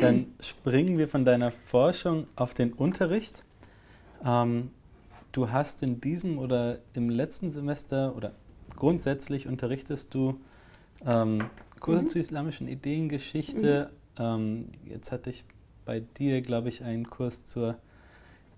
Dann 0.00 0.26
springen 0.40 0.98
wir 0.98 1.08
von 1.08 1.24
deiner 1.24 1.50
Forschung 1.50 2.26
auf 2.36 2.54
den 2.54 2.72
Unterricht. 2.72 3.44
Ähm, 4.24 4.70
du 5.32 5.50
hast 5.50 5.82
in 5.82 6.00
diesem 6.00 6.38
oder 6.38 6.78
im 6.94 7.10
letzten 7.10 7.50
Semester 7.50 8.16
oder 8.16 8.32
grundsätzlich 8.74 9.46
unterrichtest 9.46 10.14
du 10.14 10.40
ähm, 11.04 11.44
Kurse 11.80 12.02
mhm. 12.02 12.08
zur 12.08 12.20
islamischen 12.20 12.68
Ideengeschichte. 12.68 13.90
Mhm. 14.18 14.24
Ähm, 14.24 14.68
jetzt 14.84 15.12
hatte 15.12 15.30
ich 15.30 15.44
bei 15.84 16.00
dir, 16.00 16.42
glaube 16.42 16.68
ich, 16.68 16.82
einen 16.82 17.08
Kurs 17.08 17.44
zur 17.44 17.78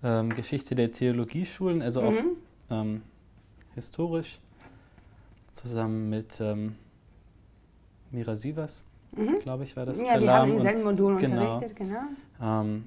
ähm, 0.03 0.29
Geschichte 0.29 0.75
der 0.75 0.91
Theologieschulen, 0.91 1.81
also 1.81 2.03
auch 2.03 2.11
mhm. 2.11 2.37
ähm, 2.69 3.01
historisch, 3.75 4.39
zusammen 5.51 6.09
mit 6.09 6.39
ähm, 6.39 6.75
Mira 8.11 8.35
Sievers, 8.35 8.85
mhm. 9.15 9.39
glaube 9.39 9.63
ich, 9.63 9.75
war 9.75 9.85
das. 9.85 10.01
Ja, 10.01 10.19
die 10.19 10.29
haben 10.29 10.51
im 10.51 10.59
selben 10.59 10.83
Modul 10.83 11.17
genau, 11.17 11.55
unterrichtet, 11.55 11.77
genau. 11.77 12.01
Ähm, 12.41 12.85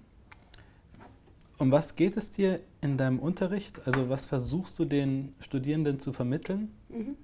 um 1.58 1.70
was 1.70 1.94
geht 1.94 2.16
es 2.16 2.30
dir 2.30 2.60
in 2.80 2.96
deinem 2.96 3.18
Unterricht? 3.18 3.86
Also 3.86 4.08
was 4.08 4.26
versuchst 4.26 4.78
du 4.78 4.84
den 4.84 5.34
Studierenden 5.40 6.00
zu 6.00 6.12
vermitteln? 6.12 6.72
Mhm. 6.88 7.16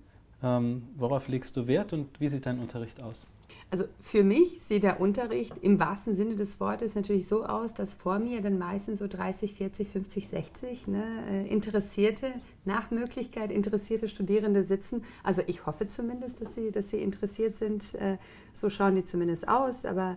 Ähm, 0.42 0.88
worauf 0.96 1.27
legst 1.29 1.57
du 1.57 1.66
Wert 1.66 1.92
und 1.92 2.20
wie 2.20 2.29
sieht 2.29 2.46
dein 2.46 2.61
Unterricht 2.61 3.03
aus? 3.03 3.27
Also 3.70 3.85
für 4.00 4.24
mich 4.24 4.62
sieht 4.62 4.83
der 4.83 4.98
Unterricht 4.98 5.52
im 5.61 5.78
wahrsten 5.78 6.16
Sinne 6.16 6.37
des 6.37 6.59
Wortes 6.59 6.94
natürlich 6.94 7.28
so 7.28 7.44
aus, 7.44 7.74
dass 7.74 7.92
vor 7.92 8.18
mir 8.18 8.40
dann 8.40 8.57
meistens 8.57 9.00
so 9.00 9.07
30, 9.07 9.54
40, 9.54 9.90
50, 9.90 10.28
60 10.28 10.87
ne, 10.87 11.04
äh, 11.31 11.48
interessierte, 11.48 12.33
nach 12.64 12.90
Möglichkeit 12.90 13.52
interessierte 13.52 14.09
Studierende 14.09 14.64
sitzen. 14.64 15.04
Also 15.22 15.42
ich 15.46 15.66
hoffe 15.66 15.87
zumindest, 15.87 16.40
dass 16.40 16.54
sie, 16.54 16.70
dass 16.70 16.88
sie 16.88 17.02
interessiert 17.02 17.59
sind. 17.59 17.94
Äh, 17.96 18.16
so 18.54 18.70
schauen 18.70 18.94
die 18.94 19.04
zumindest 19.04 19.46
aus. 19.48 19.85
Aber 19.85 20.16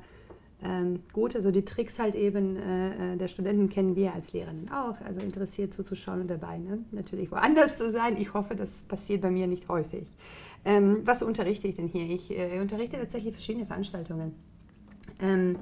ähm, 0.63 1.01
gut, 1.11 1.35
also 1.35 1.49
die 1.49 1.65
Tricks 1.65 1.97
halt 1.97 2.13
eben 2.13 2.55
äh, 2.55 3.17
der 3.17 3.27
Studenten 3.27 3.69
kennen 3.69 3.95
wir 3.95 4.13
als 4.13 4.31
Lehrerinnen 4.31 4.69
auch. 4.71 5.01
Also 5.01 5.21
interessiert 5.21 5.73
zuzuschauen 5.73 6.21
und 6.21 6.27
dabei 6.29 6.59
ne? 6.59 6.79
natürlich 6.91 7.31
woanders 7.31 7.77
zu 7.77 7.89
sein. 7.89 8.15
Ich 8.17 8.33
hoffe, 8.33 8.55
das 8.55 8.83
passiert 8.83 9.21
bei 9.21 9.31
mir 9.31 9.47
nicht 9.47 9.67
häufig. 9.69 10.07
Ähm, 10.63 11.01
was 11.03 11.23
unterrichte 11.23 11.67
ich 11.67 11.77
denn 11.77 11.87
hier? 11.87 12.05
Ich 12.05 12.29
äh, 12.29 12.59
unterrichte 12.59 12.97
tatsächlich 12.97 13.33
verschiedene 13.33 13.65
Veranstaltungen. 13.65 14.35
Ähm, 15.19 15.57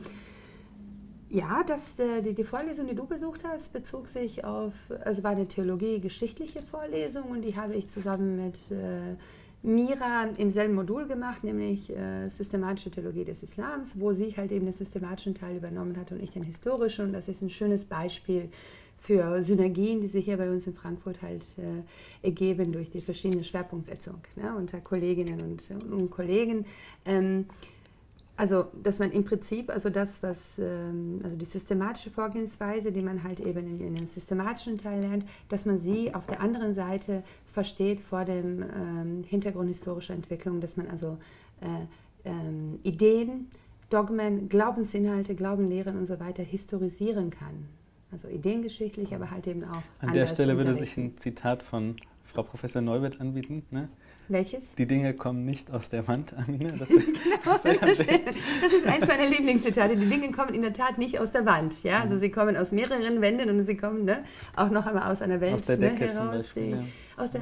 ja, 1.29 1.63
das, 1.65 1.97
äh, 1.99 2.21
die, 2.21 2.33
die, 2.33 2.43
Vorlesung, 2.43 2.87
die 2.87 2.95
du 2.95 3.05
besucht 3.05 3.43
hast, 3.45 3.71
bezog 3.71 4.09
sich 4.09 4.43
auf, 4.43 4.73
also 5.05 5.23
war 5.23 5.31
eine 5.31 5.47
Theologie-geschichtliche 5.47 6.61
Vorlesung 6.61 7.25
und 7.29 7.43
die 7.43 7.55
habe 7.55 7.75
ich 7.75 7.87
zusammen 7.87 8.35
mit 8.35 8.59
äh, 8.71 9.15
Mira 9.61 10.29
im 10.37 10.51
selben 10.51 10.73
Modul 10.73 11.05
gemacht, 11.05 11.43
nämlich 11.43 11.89
äh, 11.89 12.29
systematische 12.29 12.91
Theologie 12.91 13.25
des 13.25 13.43
Islams, 13.43 13.99
wo 13.99 14.13
sie 14.13 14.35
halt 14.37 14.51
eben 14.51 14.65
den 14.65 14.73
systematischen 14.73 15.35
Teil 15.35 15.57
übernommen 15.57 15.97
hat 15.97 16.11
und 16.11 16.23
ich 16.23 16.31
den 16.31 16.43
historischen. 16.43 17.07
Und 17.07 17.13
das 17.13 17.27
ist 17.27 17.41
ein 17.41 17.49
schönes 17.49 17.83
Beispiel 17.83 18.49
für 18.97 19.41
Synergien, 19.41 20.01
die 20.01 20.07
sich 20.07 20.25
hier 20.25 20.37
bei 20.37 20.49
uns 20.49 20.67
in 20.67 20.73
Frankfurt 20.73 21.21
halt 21.21 21.45
äh, 21.57 22.25
ergeben 22.25 22.71
durch 22.71 22.89
die 22.89 22.99
verschiedene 22.99 23.43
Schwerpunktsetzung 23.43 24.21
ne, 24.35 24.55
unter 24.55 24.79
Kolleginnen 24.79 25.41
und, 25.41 25.71
und 25.91 26.09
Kollegen. 26.09 26.65
Ähm, 27.05 27.45
also, 28.39 28.67
dass 28.83 28.99
man 28.99 29.11
im 29.11 29.25
Prinzip, 29.25 29.69
also 29.69 29.89
das, 29.89 30.23
was, 30.23 30.59
ähm, 30.59 31.19
also 31.25 31.35
die 31.35 31.43
systematische 31.43 32.09
Vorgehensweise, 32.09 32.93
die 32.93 33.01
man 33.01 33.21
halt 33.21 33.41
eben 33.41 33.67
in, 33.67 33.81
in 33.81 33.95
dem 33.95 34.07
systematischen 34.07 34.77
Teil 34.77 35.01
lernt, 35.01 35.25
dass 35.49 35.65
man 35.65 35.77
sie 35.77 36.15
auf 36.15 36.25
der 36.25 36.39
anderen 36.39 36.73
Seite 36.73 37.23
versteht 37.51 37.99
vor 37.99 38.23
dem 38.23 38.63
ähm, 38.63 39.23
Hintergrund 39.27 39.67
historischer 39.67 40.13
Entwicklung, 40.13 40.61
dass 40.61 40.77
man 40.77 40.87
also 40.87 41.17
äh, 41.59 42.29
ähm, 42.29 42.79
Ideen, 42.83 43.49
Dogmen, 43.89 44.47
Glaubensinhalte, 44.47 45.35
Glaubenlehren 45.35 45.97
und 45.97 46.05
so 46.05 46.21
weiter 46.21 46.41
historisieren 46.41 47.31
kann. 47.31 47.65
Also 48.09 48.29
ideengeschichtlich, 48.29 49.13
aber 49.13 49.31
halt 49.31 49.47
eben 49.47 49.65
auch. 49.65 49.81
An 49.99 50.13
der 50.13 50.27
Stelle 50.27 50.55
würde 50.55 50.75
sich 50.75 50.95
ein 50.95 51.17
Zitat 51.17 51.61
von 51.61 51.97
Frau 52.33 52.43
Professor 52.43 52.81
Neubert 52.81 53.19
anbieten. 53.19 53.63
Ne? 53.71 53.89
Welches? 54.27 54.75
Die 54.75 54.85
Dinge 54.85 55.13
kommen 55.13 55.45
nicht 55.45 55.71
aus 55.71 55.89
der 55.89 56.07
Wand, 56.07 56.33
Amina. 56.47 56.73
Das, 56.77 56.87
genau, 56.89 57.05
das, 57.45 57.63
das 57.63 57.99
ist 57.99 58.87
eins 58.87 59.07
meiner 59.07 59.27
Lieblingszitate. 59.27 59.95
Die 59.95 60.05
Dinge 60.05 60.31
kommen 60.31 60.53
in 60.53 60.61
der 60.61 60.73
Tat 60.73 60.97
nicht 60.97 61.19
aus 61.19 61.31
der 61.31 61.45
Wand. 61.45 61.83
Ja? 61.83 62.01
Also 62.01 62.15
mhm. 62.15 62.19
sie 62.19 62.29
kommen 62.29 62.55
aus 62.55 62.71
mehreren 62.71 63.21
Wänden 63.21 63.49
und 63.49 63.65
sie 63.65 63.75
kommen 63.75 64.05
ne, 64.05 64.23
auch 64.55 64.69
noch 64.69 64.85
einmal 64.85 65.11
aus 65.11 65.21
einer 65.21 65.41
Welt 65.41 65.53
aus 65.53 65.63
der 65.63 65.77
Decke 65.77 66.05
ne, 66.05 66.13
heraus. 66.13 66.17
Zum 66.17 66.31
Beispiel, 66.31 66.63
die, 66.63 66.71
ja. 66.71 66.83
Aus 67.17 67.31
der 67.31 67.41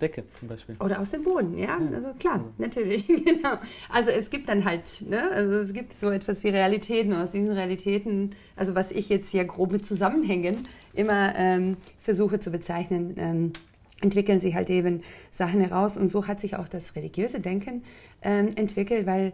Decke 0.00 0.24
zum 0.32 0.48
Beispiel. 0.48 0.76
Oder 0.80 1.00
aus 1.00 1.10
dem 1.10 1.22
Boden, 1.22 1.56
ja, 1.56 1.66
ja. 1.66 1.96
also 1.96 2.12
klar, 2.18 2.34
also. 2.34 2.50
natürlich, 2.58 3.06
genau. 3.06 3.54
Also 3.88 4.10
es 4.10 4.30
gibt 4.30 4.48
dann 4.48 4.64
halt, 4.64 5.02
ne, 5.08 5.30
also 5.30 5.52
es 5.58 5.72
gibt 5.72 5.92
so 5.92 6.10
etwas 6.10 6.42
wie 6.44 6.48
Realitäten 6.48 7.12
und 7.12 7.20
aus 7.20 7.30
diesen 7.30 7.50
Realitäten, 7.50 8.30
also 8.56 8.74
was 8.74 8.90
ich 8.90 9.08
jetzt 9.08 9.30
hier 9.30 9.44
grob 9.44 9.72
mit 9.72 9.86
Zusammenhängen 9.86 10.56
immer 10.94 11.34
ähm, 11.36 11.76
versuche 11.98 12.40
zu 12.40 12.50
bezeichnen, 12.50 13.14
ähm, 13.18 13.52
entwickeln 14.04 14.38
sich 14.38 14.54
halt 14.54 14.70
eben 14.70 15.00
Sachen 15.30 15.60
heraus 15.60 15.96
und 15.96 16.08
so 16.08 16.28
hat 16.28 16.38
sich 16.38 16.54
auch 16.56 16.68
das 16.68 16.94
religiöse 16.94 17.40
Denken 17.40 17.82
ähm, 18.22 18.48
entwickelt, 18.56 19.06
weil 19.06 19.32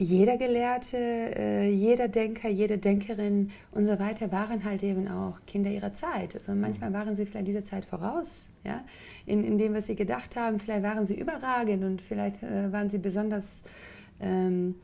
jeder 0.00 0.38
Gelehrte, 0.38 0.96
äh, 0.96 1.70
jeder 1.70 2.08
Denker, 2.08 2.48
jede 2.48 2.78
Denkerin 2.78 3.50
und 3.70 3.84
so 3.84 3.98
weiter 3.98 4.32
waren 4.32 4.64
halt 4.64 4.82
eben 4.82 5.08
auch 5.08 5.40
Kinder 5.46 5.70
ihrer 5.70 5.92
Zeit. 5.92 6.34
Also 6.34 6.52
manchmal 6.52 6.90
waren 6.94 7.16
sie 7.16 7.26
vielleicht 7.26 7.48
dieser 7.48 7.66
Zeit 7.66 7.84
voraus, 7.84 8.46
ja, 8.64 8.82
in, 9.26 9.44
in 9.44 9.58
dem, 9.58 9.74
was 9.74 9.88
sie 9.88 9.96
gedacht 9.96 10.36
haben. 10.36 10.58
Vielleicht 10.58 10.82
waren 10.82 11.04
sie 11.04 11.20
überragend 11.20 11.84
und 11.84 12.00
vielleicht 12.00 12.42
äh, 12.42 12.72
waren 12.72 12.88
sie 12.88 12.96
besonders 12.96 13.62
ähm, 14.20 14.76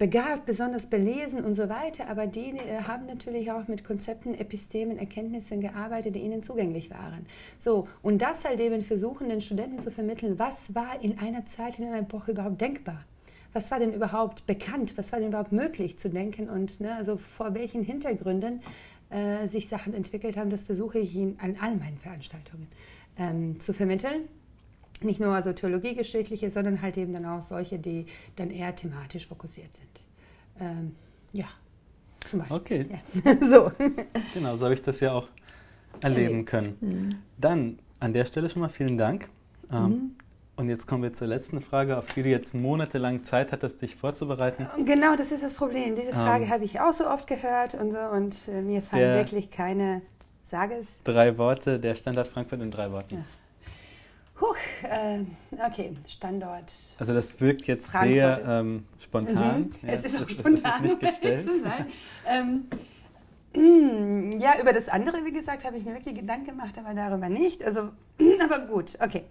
begabt, 0.00 0.46
besonders 0.46 0.86
belesen 0.86 1.44
und 1.44 1.54
so 1.54 1.68
weiter. 1.68 2.08
Aber 2.08 2.26
die 2.26 2.56
äh, 2.56 2.82
haben 2.88 3.06
natürlich 3.06 3.52
auch 3.52 3.68
mit 3.68 3.84
Konzepten, 3.84 4.34
Epistemen, 4.34 4.98
Erkenntnissen 4.98 5.60
gearbeitet, 5.60 6.16
die 6.16 6.20
ihnen 6.20 6.42
zugänglich 6.42 6.90
waren. 6.90 7.26
So, 7.58 7.86
und 8.02 8.18
das 8.20 8.44
halt 8.44 8.58
eben 8.60 8.82
versuchen, 8.82 9.28
den 9.28 9.42
Studenten 9.42 9.78
zu 9.78 9.90
vermitteln, 9.90 10.38
was 10.38 10.74
war 10.74 11.00
in 11.02 11.18
einer 11.18 11.44
Zeit, 11.44 11.78
in 11.78 11.86
einer 11.86 11.98
Epoche 11.98 12.32
überhaupt 12.32 12.60
denkbar 12.60 13.04
was 13.52 13.68
war 13.72 13.80
denn 13.80 13.92
überhaupt 13.92 14.46
bekannt, 14.46 14.96
was 14.96 15.10
war 15.10 15.18
denn 15.18 15.30
überhaupt 15.30 15.50
möglich 15.50 15.98
zu 15.98 16.08
denken 16.08 16.48
und 16.48 16.78
ne, 16.78 16.94
also 16.94 17.16
vor 17.16 17.52
welchen 17.52 17.82
Hintergründen 17.82 18.60
äh, 19.10 19.48
sich 19.48 19.68
Sachen 19.68 19.92
entwickelt 19.92 20.36
haben, 20.36 20.50
das 20.50 20.62
versuche 20.62 21.00
ich 21.00 21.16
Ihnen 21.16 21.36
an 21.40 21.56
all 21.60 21.74
meinen 21.74 21.98
Veranstaltungen 21.98 22.68
ähm, 23.18 23.58
zu 23.58 23.72
vermitteln. 23.72 24.28
Nicht 25.02 25.20
nur 25.20 25.32
also 25.32 25.52
theologiegeschichtliche, 25.52 26.50
sondern 26.50 26.82
halt 26.82 26.96
eben 26.98 27.12
dann 27.12 27.24
auch 27.26 27.42
solche, 27.42 27.78
die 27.78 28.06
dann 28.36 28.50
eher 28.50 28.74
thematisch 28.74 29.26
fokussiert 29.26 29.70
sind. 29.76 30.00
Ähm, 30.60 30.94
ja, 31.32 31.46
zum 32.28 32.40
Beispiel. 32.40 32.56
Okay. 32.56 32.86
Ja. 33.24 33.36
so. 33.48 33.72
Genau, 34.34 34.56
so 34.56 34.64
habe 34.64 34.74
ich 34.74 34.82
das 34.82 35.00
ja 35.00 35.12
auch 35.12 35.28
erleben 36.00 36.44
können. 36.44 36.76
Mhm. 36.80 37.14
Dann 37.38 37.78
an 37.98 38.12
der 38.12 38.24
Stelle 38.24 38.48
schon 38.48 38.62
mal 38.62 38.68
vielen 38.68 38.98
Dank. 38.98 39.28
Ähm, 39.72 39.84
mhm. 39.84 40.16
Und 40.56 40.68
jetzt 40.68 40.86
kommen 40.86 41.02
wir 41.02 41.14
zur 41.14 41.26
letzten 41.26 41.62
Frage, 41.62 41.96
auf 41.96 42.12
die 42.12 42.22
du 42.22 42.28
jetzt 42.28 42.54
monatelang 42.54 43.24
Zeit 43.24 43.50
hattest, 43.50 43.80
dich 43.80 43.96
vorzubereiten. 43.96 44.66
Genau, 44.84 45.16
das 45.16 45.32
ist 45.32 45.42
das 45.42 45.54
Problem. 45.54 45.96
Diese 45.96 46.12
Frage 46.12 46.44
ähm, 46.44 46.50
habe 46.50 46.64
ich 46.64 46.80
auch 46.80 46.92
so 46.92 47.06
oft 47.06 47.26
gehört 47.26 47.74
und, 47.74 47.92
so, 47.92 47.98
und 47.98 48.36
äh, 48.48 48.60
mir 48.60 48.82
fallen 48.82 49.16
wirklich 49.16 49.50
keine, 49.50 50.02
sage 50.44 50.74
es. 50.74 51.02
Drei 51.04 51.38
Worte, 51.38 51.80
der 51.80 51.94
Standort 51.94 52.28
Frankfurt 52.28 52.60
in 52.60 52.70
drei 52.70 52.92
Worten. 52.92 53.14
Ja. 53.14 53.24
Huch, 54.40 54.56
äh, 54.82 55.20
okay, 55.66 55.96
Standort. 56.08 56.72
Also 56.98 57.12
das 57.12 57.40
wirkt 57.40 57.66
jetzt 57.66 57.90
Frankfurt. 57.90 58.14
sehr 58.14 58.42
ähm, 58.46 58.86
spontan. 58.98 59.60
Mhm. 59.60 59.88
Ja, 59.88 59.92
es 59.92 60.04
ist 60.04 60.22
auch 60.22 60.28
spontan. 60.28 60.62
Das 60.62 60.74
ist 60.76 60.82
nicht 60.82 61.00
gestellt. 61.20 61.50
ähm, 62.26 62.64
hm, 63.52 64.40
ja, 64.40 64.60
über 64.60 64.72
das 64.72 64.88
andere, 64.88 65.24
wie 65.24 65.32
gesagt, 65.32 65.64
habe 65.64 65.76
ich 65.76 65.84
mir 65.84 65.94
wirklich 65.94 66.14
Gedanken 66.14 66.46
gemacht, 66.46 66.78
aber 66.78 66.94
darüber 66.94 67.28
nicht. 67.28 67.64
Also, 67.64 67.90
aber 68.42 68.60
gut, 68.60 68.96
okay 69.00 69.24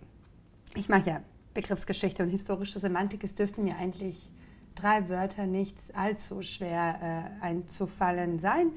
ich 0.75 0.89
mache 0.89 1.09
ja 1.09 1.21
Begriffsgeschichte 1.53 2.23
und 2.23 2.29
historische 2.29 2.79
Semantik, 2.79 3.23
es 3.23 3.35
dürften 3.35 3.63
mir 3.63 3.75
eigentlich 3.77 4.29
drei 4.75 5.09
Wörter 5.09 5.45
nicht 5.45 5.75
allzu 5.93 6.41
schwer 6.41 7.31
äh, 7.41 7.45
einzufallen 7.45 8.39
sein. 8.39 8.71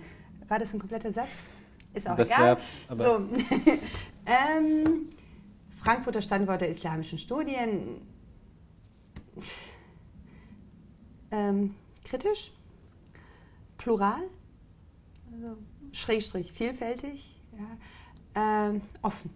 War 0.49 0.59
das 0.59 0.73
ein 0.73 0.79
kompletter 0.79 1.13
Satz? 1.13 1.29
Ist 1.95 2.09
auch 2.09 2.17
das 2.17 2.31
egal. 2.31 2.59
Wär, 2.89 2.97
so. 2.97 3.17
ähm, 4.27 5.09
Frankfurter 5.83 6.23
Standort 6.23 6.61
der 6.61 6.69
islamischen 6.69 7.19
Studien. 7.19 8.01
Ähm, 11.31 11.75
kritisch, 12.05 12.53
plural, 13.79 14.23
also 15.33 15.57
Schrägstrich 15.93 16.53
vielfältig, 16.53 17.35
ja, 17.59 18.69
ähm, 18.69 18.83
offen. 19.01 19.31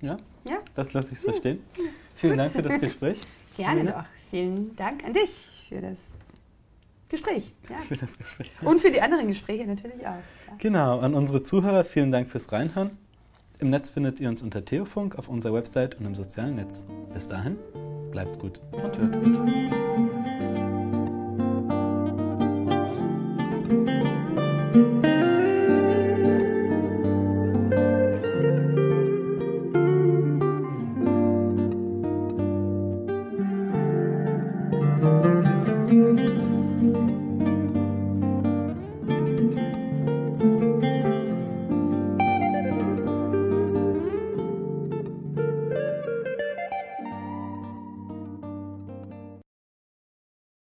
Ja? 0.00 0.16
Ja. 0.48 0.60
Das 0.74 0.92
lasse 0.92 1.12
ich 1.12 1.20
so 1.20 1.32
stehen. 1.32 1.62
Vielen 2.14 2.38
Dank 2.38 2.52
für 2.52 2.62
das 2.62 2.80
Gespräch. 2.80 3.20
Gerne 3.56 3.80
Helene. 3.80 3.92
doch. 3.92 4.04
Vielen 4.30 4.76
Dank 4.76 5.04
an 5.04 5.12
dich 5.12 5.30
für 5.68 5.80
das 5.80 6.08
Gespräch. 7.08 7.52
Ja. 7.68 7.78
Für 7.80 7.96
das 7.96 8.16
Gespräch. 8.16 8.52
Und 8.62 8.80
für 8.80 8.90
die 8.90 9.00
anderen 9.00 9.26
Gespräche 9.26 9.66
natürlich 9.66 10.00
auch. 10.00 10.22
Ja. 10.46 10.54
Genau, 10.58 11.00
an 11.00 11.14
unsere 11.14 11.42
Zuhörer 11.42 11.84
vielen 11.84 12.12
Dank 12.12 12.30
fürs 12.30 12.50
Reinhören. 12.52 12.98
Im 13.58 13.70
Netz 13.70 13.88
findet 13.88 14.20
ihr 14.20 14.28
uns 14.28 14.42
unter 14.42 14.64
Theofunk 14.64 15.16
auf 15.16 15.28
unserer 15.28 15.54
Website 15.54 15.98
und 15.98 16.04
im 16.04 16.14
sozialen 16.14 16.56
Netz. 16.56 16.84
Bis 17.14 17.26
dahin, 17.26 17.56
bleibt 18.10 18.38
gut 18.38 18.60
und 18.72 18.82
hört 18.82 19.22
gut. 19.24 20.05